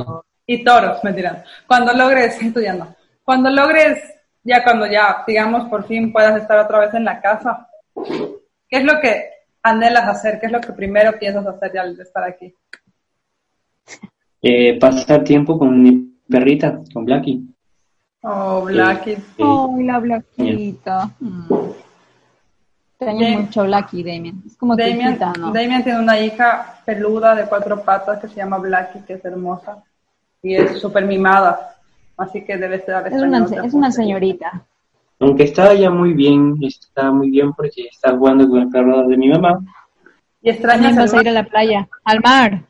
y 0.48 0.64
toros, 0.64 1.04
me 1.04 1.14
dirán. 1.14 1.44
Cuando 1.68 1.94
logres, 1.94 2.38
estudiando, 2.42 2.88
cuando 3.24 3.50
logres, 3.50 4.00
ya 4.44 4.64
cuando 4.64 4.86
ya, 4.88 5.24
digamos, 5.26 5.68
por 5.70 5.86
fin 5.86 6.12
puedas 6.12 6.40
estar 6.42 6.58
otra 6.60 6.80
vez 6.80 6.94
en 6.94 7.06
la 7.06 7.22
casa, 7.22 7.68
¿qué 7.96 8.78
es 8.78 8.84
lo 8.84 9.00
que 9.00 9.30
anhelas 9.62 10.08
hacer? 10.08 10.40
¿Qué 10.40 10.48
es 10.48 10.52
lo 10.52 10.62
que 10.62 10.74
primero 10.74 11.18
piensas 11.18 11.46
hacer 11.46 11.74
ya 11.74 11.82
al 11.82 12.00
estar 12.00 12.24
aquí? 12.24 12.54
Eh, 14.42 14.78
pasar 14.80 15.24
tiempo 15.24 15.58
con 15.58 15.82
mi 15.82 16.18
perrita, 16.30 16.82
con 16.94 17.06
Blackie. 17.06 17.42
Oh, 18.22 18.64
Blackie. 18.66 19.16
Sí. 19.16 19.44
Ay, 19.44 19.84
la 19.84 20.00
Blaquita. 20.00 21.12
Mm. 21.20 21.54
Extraño 23.00 23.40
mucho 23.40 23.64
Blackie, 23.64 24.04
Damien. 24.04 24.44
Es 24.46 24.56
como 24.56 24.76
hijita, 24.80 25.34
¿no? 25.38 25.52
Damian 25.52 25.84
tiene 25.84 26.00
una 26.00 26.20
hija 26.20 26.80
peluda 26.86 27.36
de 27.36 27.46
cuatro 27.46 27.84
patas 27.84 28.20
que 28.20 28.28
se 28.28 28.36
llama 28.36 28.58
Blackie, 28.60 29.02
que 29.02 29.14
es 29.14 29.26
hermosa 29.26 29.84
y 30.42 30.56
es 30.56 30.80
súper 30.80 31.06
mimada. 31.06 31.76
Así 32.16 32.44
que 32.44 32.58
debe 32.58 32.78
estar 32.78 33.06
Es 33.08 33.22
una, 33.22 33.46
es 33.90 33.96
señorita. 33.96 34.66
Aunque 35.20 35.44
está 35.44 35.74
ya 35.74 35.90
muy 35.90 36.14
bien, 36.14 36.58
está 36.62 37.12
muy 37.12 37.30
bien 37.30 37.54
porque 37.54 37.88
está 37.90 38.16
jugando 38.16 38.48
con 38.50 38.62
el 38.62 38.70
perro 38.70 39.08
de 39.08 39.18
mi 39.18 39.30
mamá. 39.30 39.60
Y 40.42 40.50
extrañas 40.50 41.14
a 41.14 41.22
ir 41.22 41.30
a 41.30 41.32
la 41.32 41.44
playa, 41.46 41.88
al 42.04 42.20
mar, 42.22 42.64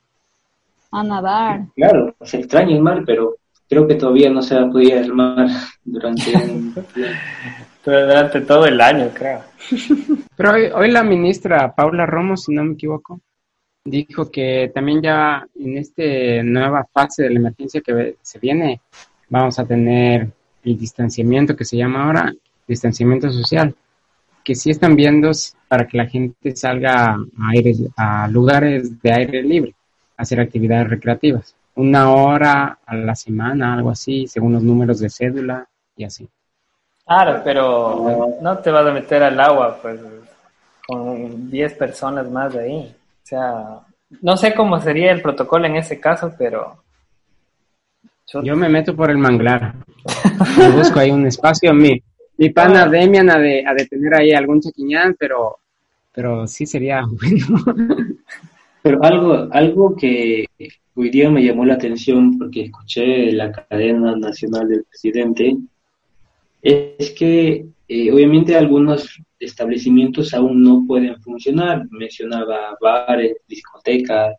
a 0.91 1.03
nadar. 1.03 1.61
Claro, 1.75 2.15
se 2.21 2.37
extraña 2.37 2.75
el 2.75 2.81
mar, 2.81 3.03
pero 3.05 3.37
creo 3.67 3.87
que 3.87 3.95
todavía 3.95 4.29
no 4.29 4.41
se 4.41 4.55
va 4.55 4.63
a 4.63 4.69
poder 4.69 4.87
ir 4.87 4.97
al 4.97 5.13
mar 5.13 5.47
durante 5.83 6.35
un 6.35 6.75
durante 7.85 8.41
todo 8.41 8.65
el 8.65 8.79
año, 8.79 9.09
creo. 9.13 9.41
Pero 10.37 10.51
hoy, 10.51 10.63
hoy 10.73 10.91
la 10.91 11.03
ministra 11.03 11.73
Paula 11.75 12.05
Romo, 12.05 12.37
si 12.37 12.53
no 12.53 12.63
me 12.63 12.73
equivoco, 12.73 13.19
dijo 13.83 14.31
que 14.31 14.71
también 14.73 15.01
ya 15.01 15.45
en 15.59 15.77
esta 15.77 16.03
nueva 16.43 16.87
fase 16.91 17.23
de 17.23 17.31
la 17.31 17.39
emergencia 17.39 17.81
que 17.81 18.15
se 18.21 18.39
viene, 18.39 18.81
vamos 19.29 19.59
a 19.59 19.65
tener 19.65 20.29
el 20.63 20.77
distanciamiento 20.77 21.55
que 21.55 21.65
se 21.65 21.77
llama 21.77 22.05
ahora, 22.05 22.33
distanciamiento 22.67 23.29
social, 23.31 23.75
que 24.43 24.55
sí 24.55 24.69
están 24.69 24.95
viendo 24.95 25.31
para 25.67 25.87
que 25.87 25.97
la 25.97 26.05
gente 26.05 26.55
salga 26.55 27.13
a, 27.13 27.49
aire, 27.51 27.73
a 27.95 28.27
lugares 28.27 29.01
de 29.01 29.13
aire 29.13 29.41
libre, 29.41 29.73
a 30.17 30.23
hacer 30.23 30.39
actividades 30.39 30.89
recreativas. 30.89 31.55
Una 31.75 32.11
hora 32.11 32.79
a 32.85 32.95
la 32.95 33.15
semana, 33.15 33.73
algo 33.73 33.89
así, 33.89 34.27
según 34.27 34.53
los 34.53 34.63
números 34.63 34.99
de 34.99 35.09
cédula 35.09 35.67
y 35.95 36.03
así. 36.03 36.27
Claro, 37.05 37.41
pero 37.43 38.37
no 38.41 38.57
te 38.59 38.71
vas 38.71 38.85
a 38.85 38.91
meter 38.91 39.23
al 39.23 39.39
agua, 39.39 39.79
pues, 39.81 39.99
con 40.87 41.49
10 41.49 41.73
personas 41.73 42.29
más 42.29 42.53
de 42.53 42.59
ahí. 42.59 42.95
O 42.95 43.25
sea, 43.25 43.79
no 44.21 44.37
sé 44.37 44.53
cómo 44.53 44.79
sería 44.79 45.11
el 45.11 45.21
protocolo 45.21 45.65
en 45.65 45.77
ese 45.77 45.99
caso, 45.99 46.33
pero... 46.37 46.82
Yo 48.41 48.55
me 48.55 48.69
meto 48.69 48.95
por 48.95 49.11
el 49.11 49.17
manglar. 49.17 49.75
Me 50.57 50.69
busco 50.69 50.99
ahí 50.99 51.11
un 51.11 51.25
espacio. 51.27 51.73
Mi, 51.73 52.01
mi 52.37 52.49
pana 52.49 52.87
Demian 52.87 53.29
ha 53.29 53.37
de, 53.37 53.63
ha 53.65 53.73
de 53.73 53.85
tener 53.85 54.13
ahí 54.15 54.31
algún 54.31 54.59
chaquiñán, 54.59 55.15
pero, 55.19 55.57
pero 56.11 56.47
sí 56.47 56.65
sería 56.65 57.03
bueno. 57.07 57.85
Pero 58.81 59.03
algo, 59.03 59.47
algo 59.51 59.95
que 59.95 60.45
hoy 60.95 61.09
día 61.09 61.29
me 61.29 61.43
llamó 61.43 61.63
la 61.65 61.75
atención 61.75 62.37
porque 62.37 62.63
escuché 62.63 63.31
la 63.31 63.51
cadena 63.51 64.15
nacional 64.17 64.67
del 64.67 64.83
presidente, 64.83 65.55
es 66.61 67.11
que 67.11 67.65
eh, 67.87 68.11
obviamente 68.11 68.55
algunos 68.55 69.21
establecimientos 69.39 70.33
aún 70.33 70.63
no 70.63 70.83
pueden 70.87 71.21
funcionar. 71.21 71.85
Mencionaba 71.91 72.77
bares, 72.81 73.37
discotecas, 73.47 74.35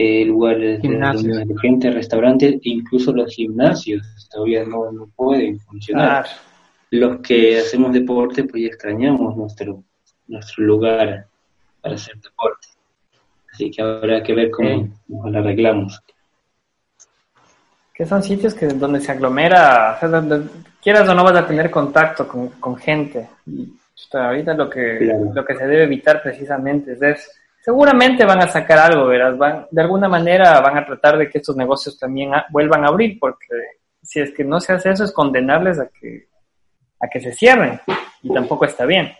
eh, 0.00 0.24
lugares 0.24 0.76
de 0.80 0.88
Gimnasios. 0.88 1.24
reunión 1.24 1.48
de 1.48 1.60
gente, 1.60 1.90
restaurantes, 1.90 2.52
e 2.54 2.60
incluso 2.62 3.12
los 3.12 3.34
gimnasios 3.34 4.28
todavía 4.30 4.64
no, 4.64 4.92
no 4.92 5.06
pueden 5.16 5.58
funcionar. 5.60 6.24
Claro. 6.24 6.38
Los 6.90 7.20
que 7.20 7.58
hacemos 7.58 7.92
deporte, 7.92 8.44
pues 8.44 8.62
ya 8.62 8.68
extrañamos 8.68 9.36
nuestro, 9.36 9.82
nuestro 10.28 10.64
lugar 10.64 11.26
para 11.80 11.94
hacer 11.96 12.14
deporte. 12.20 12.68
Así 13.52 13.70
que 13.70 13.82
habrá 13.82 14.22
que 14.22 14.34
ver 14.34 14.50
cómo 14.50 14.68
Sí. 14.68 14.90
nos 15.08 15.32
lo 15.32 15.38
arreglamos. 15.40 16.00
Que 17.92 18.06
son 18.06 18.22
sitios 18.22 18.54
que 18.54 18.66
donde 18.68 19.00
se 19.00 19.10
aglomera, 19.10 19.94
o 19.96 19.98
sea, 20.00 20.08
donde 20.08 20.48
quieras 20.80 21.08
o 21.08 21.14
no 21.14 21.24
vas 21.24 21.34
a 21.36 21.46
tener 21.46 21.68
contacto 21.70 22.28
con, 22.28 22.48
con 22.60 22.76
gente. 22.76 23.28
Y 23.46 23.72
sea, 23.94 24.28
ahorita 24.28 24.54
lo 24.54 24.70
que, 24.70 24.98
Claro. 24.98 25.32
lo 25.34 25.44
que 25.44 25.56
se 25.56 25.66
debe 25.66 25.82
evitar 25.84 26.22
precisamente 26.22 26.92
es 26.92 27.02
eso. 27.02 27.30
Seguramente 27.60 28.24
van 28.24 28.42
a 28.42 28.48
sacar 28.48 28.78
algo, 28.78 29.06
verás, 29.06 29.36
van, 29.36 29.66
de 29.70 29.82
alguna 29.82 30.08
manera 30.08 30.60
van 30.60 30.78
a 30.78 30.86
tratar 30.86 31.18
de 31.18 31.28
que 31.28 31.38
estos 31.38 31.56
negocios 31.56 31.98
también 31.98 32.34
a- 32.34 32.46
vuelvan 32.50 32.84
a 32.84 32.88
abrir, 32.88 33.18
porque 33.18 33.46
si 34.02 34.20
es 34.20 34.32
que 34.32 34.44
no 34.44 34.58
se 34.60 34.72
hace 34.72 34.90
eso 34.90 35.04
es 35.04 35.12
condenarles 35.12 35.78
a 35.78 35.88
que, 35.88 36.28
a 37.00 37.08
que 37.08 37.20
se 37.20 37.32
cierren, 37.32 37.78
y 38.22 38.32
tampoco 38.32 38.64
está 38.64 38.86
bien. 38.86 39.12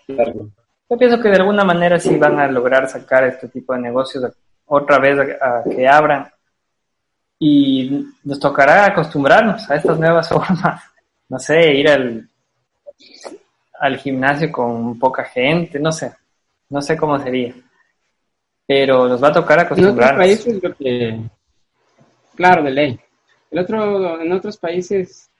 Yo 0.91 0.97
pienso 0.99 1.21
que 1.21 1.29
de 1.29 1.37
alguna 1.37 1.65
manera 1.65 1.99
sí 1.99 2.17
van 2.17 2.39
a 2.39 2.47
lograr 2.49 2.89
sacar 2.89 3.25
este 3.25 3.49
tipo 3.49 3.75
de 3.75 3.81
negocios 3.81 4.25
otra 4.67 4.99
vez 4.99 5.19
a, 5.41 5.59
a 5.59 5.65
que 5.65 5.87
abran 5.87 6.31
y 7.39 8.07
nos 8.25 8.41
tocará 8.41 8.87
acostumbrarnos 8.87 9.71
a 9.71 9.77
estas 9.77 9.99
nuevas 9.99 10.29
formas. 10.31 10.83
No 11.29 11.39
sé, 11.39 11.75
ir 11.75 11.89
al, 11.91 12.29
al 13.81 13.97
gimnasio 13.99 14.51
con 14.51 14.99
poca 14.99 15.25
gente, 15.25 15.79
no 15.79 15.93
sé, 15.93 16.13
no 16.71 16.81
sé 16.81 16.97
cómo 16.97 17.19
sería. 17.19 17.55
Pero 18.69 19.09
nos 19.09 19.23
va 19.23 19.29
a 19.29 19.33
tocar 19.33 19.59
En 19.59 19.65
otros 19.65 19.79
acostumbrarnos. 19.79 20.27
países 20.27 20.63
lo 20.63 20.75
que... 20.77 21.21
Claro, 22.37 22.63
de 22.63 22.71
ley. 22.71 23.01
El 23.51 23.59
otro, 23.59 24.21
en 24.21 24.31
otros 24.31 24.59
países 24.59 25.31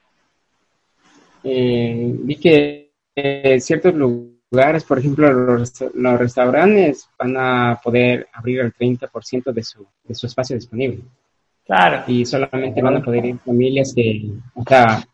eh, 1.45 2.11
vi 2.25 2.37
que 2.37 2.91
eh, 3.15 3.61
ciertos 3.61 3.95
lugares, 3.95 4.83
por 4.85 4.99
ejemplo, 4.99 5.31
los, 5.31 5.75
los 5.95 6.19
restaurantes 6.19 7.09
van 7.19 7.37
a 7.37 7.81
poder 7.85 8.29
abrir 8.33 8.61
el 8.61 8.73
30% 8.73 9.53
de 9.53 9.63
su, 9.63 9.87
de 10.05 10.15
su 10.15 10.27
espacio 10.27 10.57
disponible. 10.57 11.03
Claro, 11.67 12.05
y 12.07 12.25
solamente 12.25 12.81
van 12.81 12.97
a 12.97 13.03
poder 13.03 13.27
ir 13.27 13.39
familias 13.41 13.93
que, 13.95 14.23
o 14.55 14.65
sea, 14.67 15.07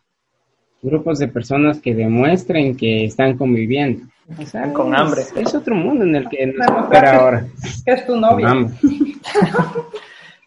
grupos 0.84 1.18
de 1.18 1.28
personas 1.28 1.80
que 1.80 1.94
demuestren 1.94 2.76
que 2.76 3.06
están 3.06 3.36
conviviendo. 3.36 4.04
O 4.38 4.46
sea, 4.46 4.72
con 4.72 4.94
es- 4.94 5.00
hambre. 5.00 5.22
Es, 5.36 5.54
otro 5.54 5.74
mundo 5.74 6.04
en 6.04 6.14
el 6.16 6.28
que 6.28 6.46
nos 6.46 6.56
Bueno, 6.66 6.82
espera 6.84 7.10
que- 7.10 7.16
ahora. 7.16 7.46
que 7.84 7.92
es 7.92 8.06
tu 8.06 8.16
novia. 8.16 8.48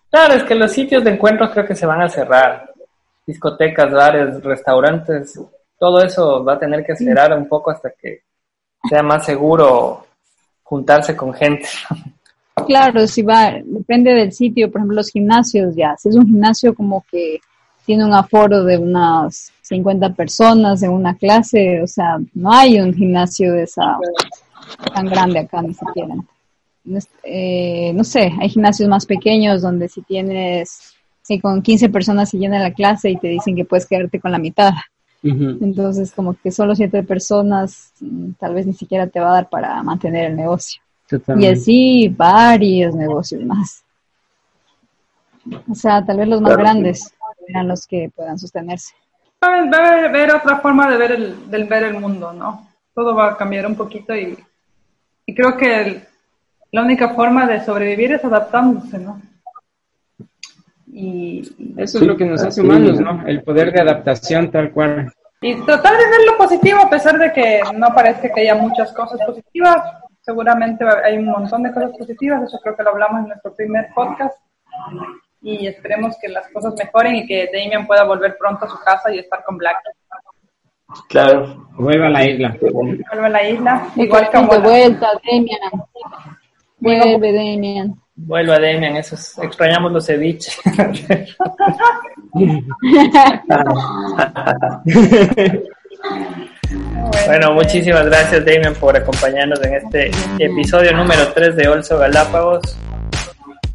claro, 0.10 0.34
es 0.36 0.44
que 0.44 0.56
los 0.56 0.72
sitios 0.72 1.04
de 1.04 1.12
encuentro 1.12 1.50
creo 1.52 1.66
que 1.66 1.76
se 1.76 1.86
van 1.86 2.02
a 2.02 2.10
cerrar. 2.10 2.72
Discotecas, 3.26 3.92
bares, 3.92 4.42
restaurantes, 4.44 5.40
todo 5.78 6.02
eso 6.02 6.44
va 6.44 6.54
a 6.54 6.60
tener 6.60 6.86
que 6.86 6.94
acelerar 6.94 7.38
un 7.38 7.48
poco 7.48 7.72
hasta 7.72 7.92
que 7.92 8.22
sea 8.90 9.04
más 9.04 9.26
seguro 9.26 10.06
juntarse 10.64 11.16
con 11.16 11.34
gente. 11.34 11.68
Claro, 12.66 13.06
si 13.06 13.22
va, 13.22 13.54
depende 13.64 14.14
del 14.14 14.32
sitio, 14.32 14.72
por 14.72 14.80
ejemplo, 14.80 14.96
los 14.96 15.10
gimnasios 15.10 15.76
ya. 15.76 15.96
Si 15.98 16.10
es 16.10 16.16
un 16.16 16.26
gimnasio 16.26 16.74
como 16.74 17.06
que 17.12 17.40
tiene 17.88 18.04
un 18.04 18.14
aforo 18.14 18.66
de 18.66 18.78
unas 18.78 19.54
50 19.62 20.14
personas 20.14 20.84
en 20.84 20.92
una 20.92 21.16
clase, 21.16 21.82
o 21.82 21.88
sea, 21.88 22.18
no 22.34 22.52
hay 22.52 22.82
un 22.82 22.94
gimnasio 22.94 23.54
de 23.54 23.64
esa 23.64 23.98
tan 24.94 25.06
grande 25.06 25.40
acá 25.40 25.62
ni 25.62 25.74
siquiera. 25.74 26.14
No 26.84 27.00
eh, 27.24 27.94
no 27.96 28.04
sé, 28.04 28.34
hay 28.40 28.50
gimnasios 28.50 28.90
más 28.90 29.06
pequeños 29.06 29.62
donde 29.62 29.88
si 29.88 30.02
tienes 30.02 30.96
si 31.22 31.40
con 31.40 31.62
15 31.62 31.88
personas 31.88 32.30
se 32.30 32.38
llena 32.38 32.60
la 32.60 32.74
clase 32.74 33.10
y 33.10 33.18
te 33.18 33.30
dicen 33.30 33.56
que 33.56 33.64
puedes 33.64 33.86
quedarte 33.86 34.20
con 34.20 34.32
la 34.32 34.38
mitad. 34.40 34.74
Entonces, 35.24 36.12
como 36.14 36.36
que 36.36 36.52
solo 36.52 36.76
siete 36.76 37.04
personas 37.04 37.92
tal 38.40 38.54
vez 38.54 38.66
ni 38.66 38.74
siquiera 38.74 39.08
te 39.08 39.20
va 39.20 39.32
a 39.32 39.34
dar 39.34 39.50
para 39.50 39.82
mantener 39.84 40.32
el 40.32 40.38
negocio. 40.38 40.82
Y 41.38 41.46
así 41.46 42.08
varios 42.10 42.96
negocios 42.96 43.44
más. 43.44 43.84
O 45.70 45.76
sea, 45.76 46.06
tal 46.06 46.18
vez 46.18 46.28
los 46.28 46.42
más 46.42 46.56
grandes 46.58 47.14
eran 47.48 47.68
los 47.68 47.88
que 47.88 48.12
puedan 48.16 48.38
sostenerse. 48.38 48.94
Va 49.44 49.58
a 49.58 50.06
haber 50.06 50.34
otra 50.34 50.60
forma 50.60 50.90
de 50.90 50.98
ver 50.98 51.12
el, 51.12 51.50
del 51.50 51.66
ver 51.66 51.84
el 51.84 52.00
mundo, 52.00 52.34
¿no? 52.34 52.68
Todo 52.94 53.14
va 53.14 53.32
a 53.32 53.38
cambiar 53.38 53.68
un 53.68 53.76
poquito 53.76 54.16
y, 54.16 54.38
y 55.26 55.36
creo 55.36 55.56
que 55.56 56.02
la 56.72 56.82
única 56.82 57.10
forma 57.10 57.46
de 57.46 57.64
sobrevivir 57.64 58.14
es 58.14 58.26
adaptándose, 58.26 58.98
¿no? 59.00 59.22
Y, 60.88 61.42
Eso 61.78 62.00
es 62.00 62.04
lo 62.08 62.18
que 62.18 62.26
nos 62.26 62.44
hace 62.44 62.62
humanos, 62.62 63.00
¿no? 63.00 63.26
El 63.28 63.44
poder 63.44 63.72
de 63.72 63.82
adaptación 63.82 64.50
tal 64.50 64.72
cual. 64.72 65.12
Y 65.42 65.54
tratar 65.62 65.96
de 65.98 66.10
ver 66.10 66.26
lo 66.26 66.38
positivo 66.38 66.80
a 66.82 66.90
pesar 66.90 67.20
de 67.20 67.32
que 67.32 67.62
no 67.76 67.94
parece 67.94 68.32
que 68.32 68.42
haya 68.42 68.56
muchas 68.56 68.92
cosas 68.94 69.20
positivas. 69.26 69.78
Seguramente 70.22 70.84
hay 71.06 71.18
un 71.18 71.26
montón 71.26 71.64
de 71.64 71.72
cosas 71.72 71.92
positivas, 71.98 72.44
eso 72.44 72.60
creo 72.62 72.76
que 72.76 72.84
lo 72.84 72.90
hablamos 72.90 73.22
en 73.22 73.28
nuestro 73.28 73.54
primer 73.54 73.90
podcast. 73.94 74.36
Y 75.42 75.68
esperemos 75.68 76.16
que 76.22 76.30
las 76.30 76.48
cosas 76.50 76.74
mejoren 76.78 77.16
y 77.16 77.28
que 77.28 77.50
Damian 77.54 77.86
pueda 77.86 78.04
volver 78.04 78.38
pronto 78.38 78.66
a 78.66 78.70
su 78.70 78.80
casa 78.80 79.14
y 79.14 79.20
estar 79.20 79.44
con 79.44 79.58
Black. 79.58 79.78
Claro. 81.10 81.68
Vuelva 81.78 82.08
a 82.08 82.10
la 82.10 82.26
isla. 82.26 82.58
Vuelva 82.60 83.28
a 83.28 83.30
la 83.30 83.50
isla. 83.50 83.88
Igual 83.96 84.30
que 84.30 84.38
de 84.38 84.60
vuelta, 84.60 85.08
Damian. 85.26 85.60
Vuelve, 86.80 87.34
Damian. 87.34 87.96
Vuelva, 88.16 88.60
Damian, 88.60 88.96
esos, 88.96 89.38
extrañamos 89.40 89.92
los 89.92 90.06
ceviches. 90.06 90.58
bueno, 97.28 97.54
muchísimas 97.54 98.06
gracias, 98.06 98.46
Damian, 98.46 98.74
por 98.76 98.96
acompañarnos 98.98 99.62
en 99.64 99.76
este 99.76 100.12
episodio 100.40 100.96
número 100.96 101.32
3 101.34 101.56
de 101.56 101.68
Olso 101.68 101.98
Galápagos. 101.98 102.78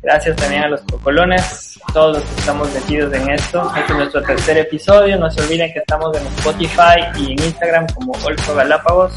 Gracias 0.03 0.35
también 0.37 0.65
a 0.65 0.69
los 0.69 0.81
cocolones, 0.83 1.79
todos 1.95 2.17
los 2.17 2.25
que 2.25 2.41
estamos 2.41 2.73
metidos 2.75 3.13
en 3.15 3.31
esto. 3.31 3.73
Este 3.77 3.93
es 3.93 3.99
nuestro 3.99 4.23
tercer 4.23 4.59
episodio. 4.59 5.17
No 5.17 5.31
se 5.31 5.41
olviden 5.43 5.73
que 5.73 5.79
estamos 5.79 6.17
en 6.17 6.27
Spotify 6.39 7.07
y 7.17 7.33
en 7.33 7.45
Instagram 7.45 7.87
como 7.95 8.13
Olso 8.25 8.55
Galápagos. 8.55 9.13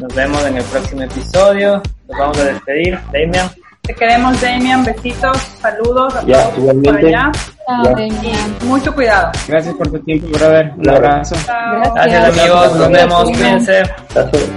Nos 0.00 0.14
vemos 0.14 0.44
en 0.46 0.56
el 0.56 0.64
próximo 0.64 1.02
episodio. 1.02 1.82
Nos 2.08 2.18
vamos 2.18 2.38
a 2.38 2.44
despedir. 2.44 2.96
Damian. 3.12 3.50
Te 3.82 3.94
queremos, 3.94 4.40
Damian. 4.40 4.84
Besitos, 4.84 5.36
saludos 5.60 6.14
a 6.14 6.24
ya, 6.24 6.48
todos 6.50 6.74
por 6.84 6.96
allá. 6.96 7.32
mucho 8.62 8.94
cuidado. 8.94 9.32
Gracias 9.48 9.74
por 9.74 9.90
tu 9.90 9.98
tiempo, 10.00 10.28
brother. 10.38 10.72
Un 10.76 10.90
abrazo. 10.90 11.34
Gracias, 11.44 11.94
Gracias 11.94 12.38
amigos. 12.38 12.76
Nos 12.76 12.90
vemos. 12.90 13.24
Cuídense. 13.24 13.82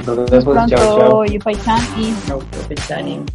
Nos 0.06 0.30
vemos. 0.30 0.70
Chao, 0.70 1.26
chao. 1.48 2.38
Chao, 2.88 3.26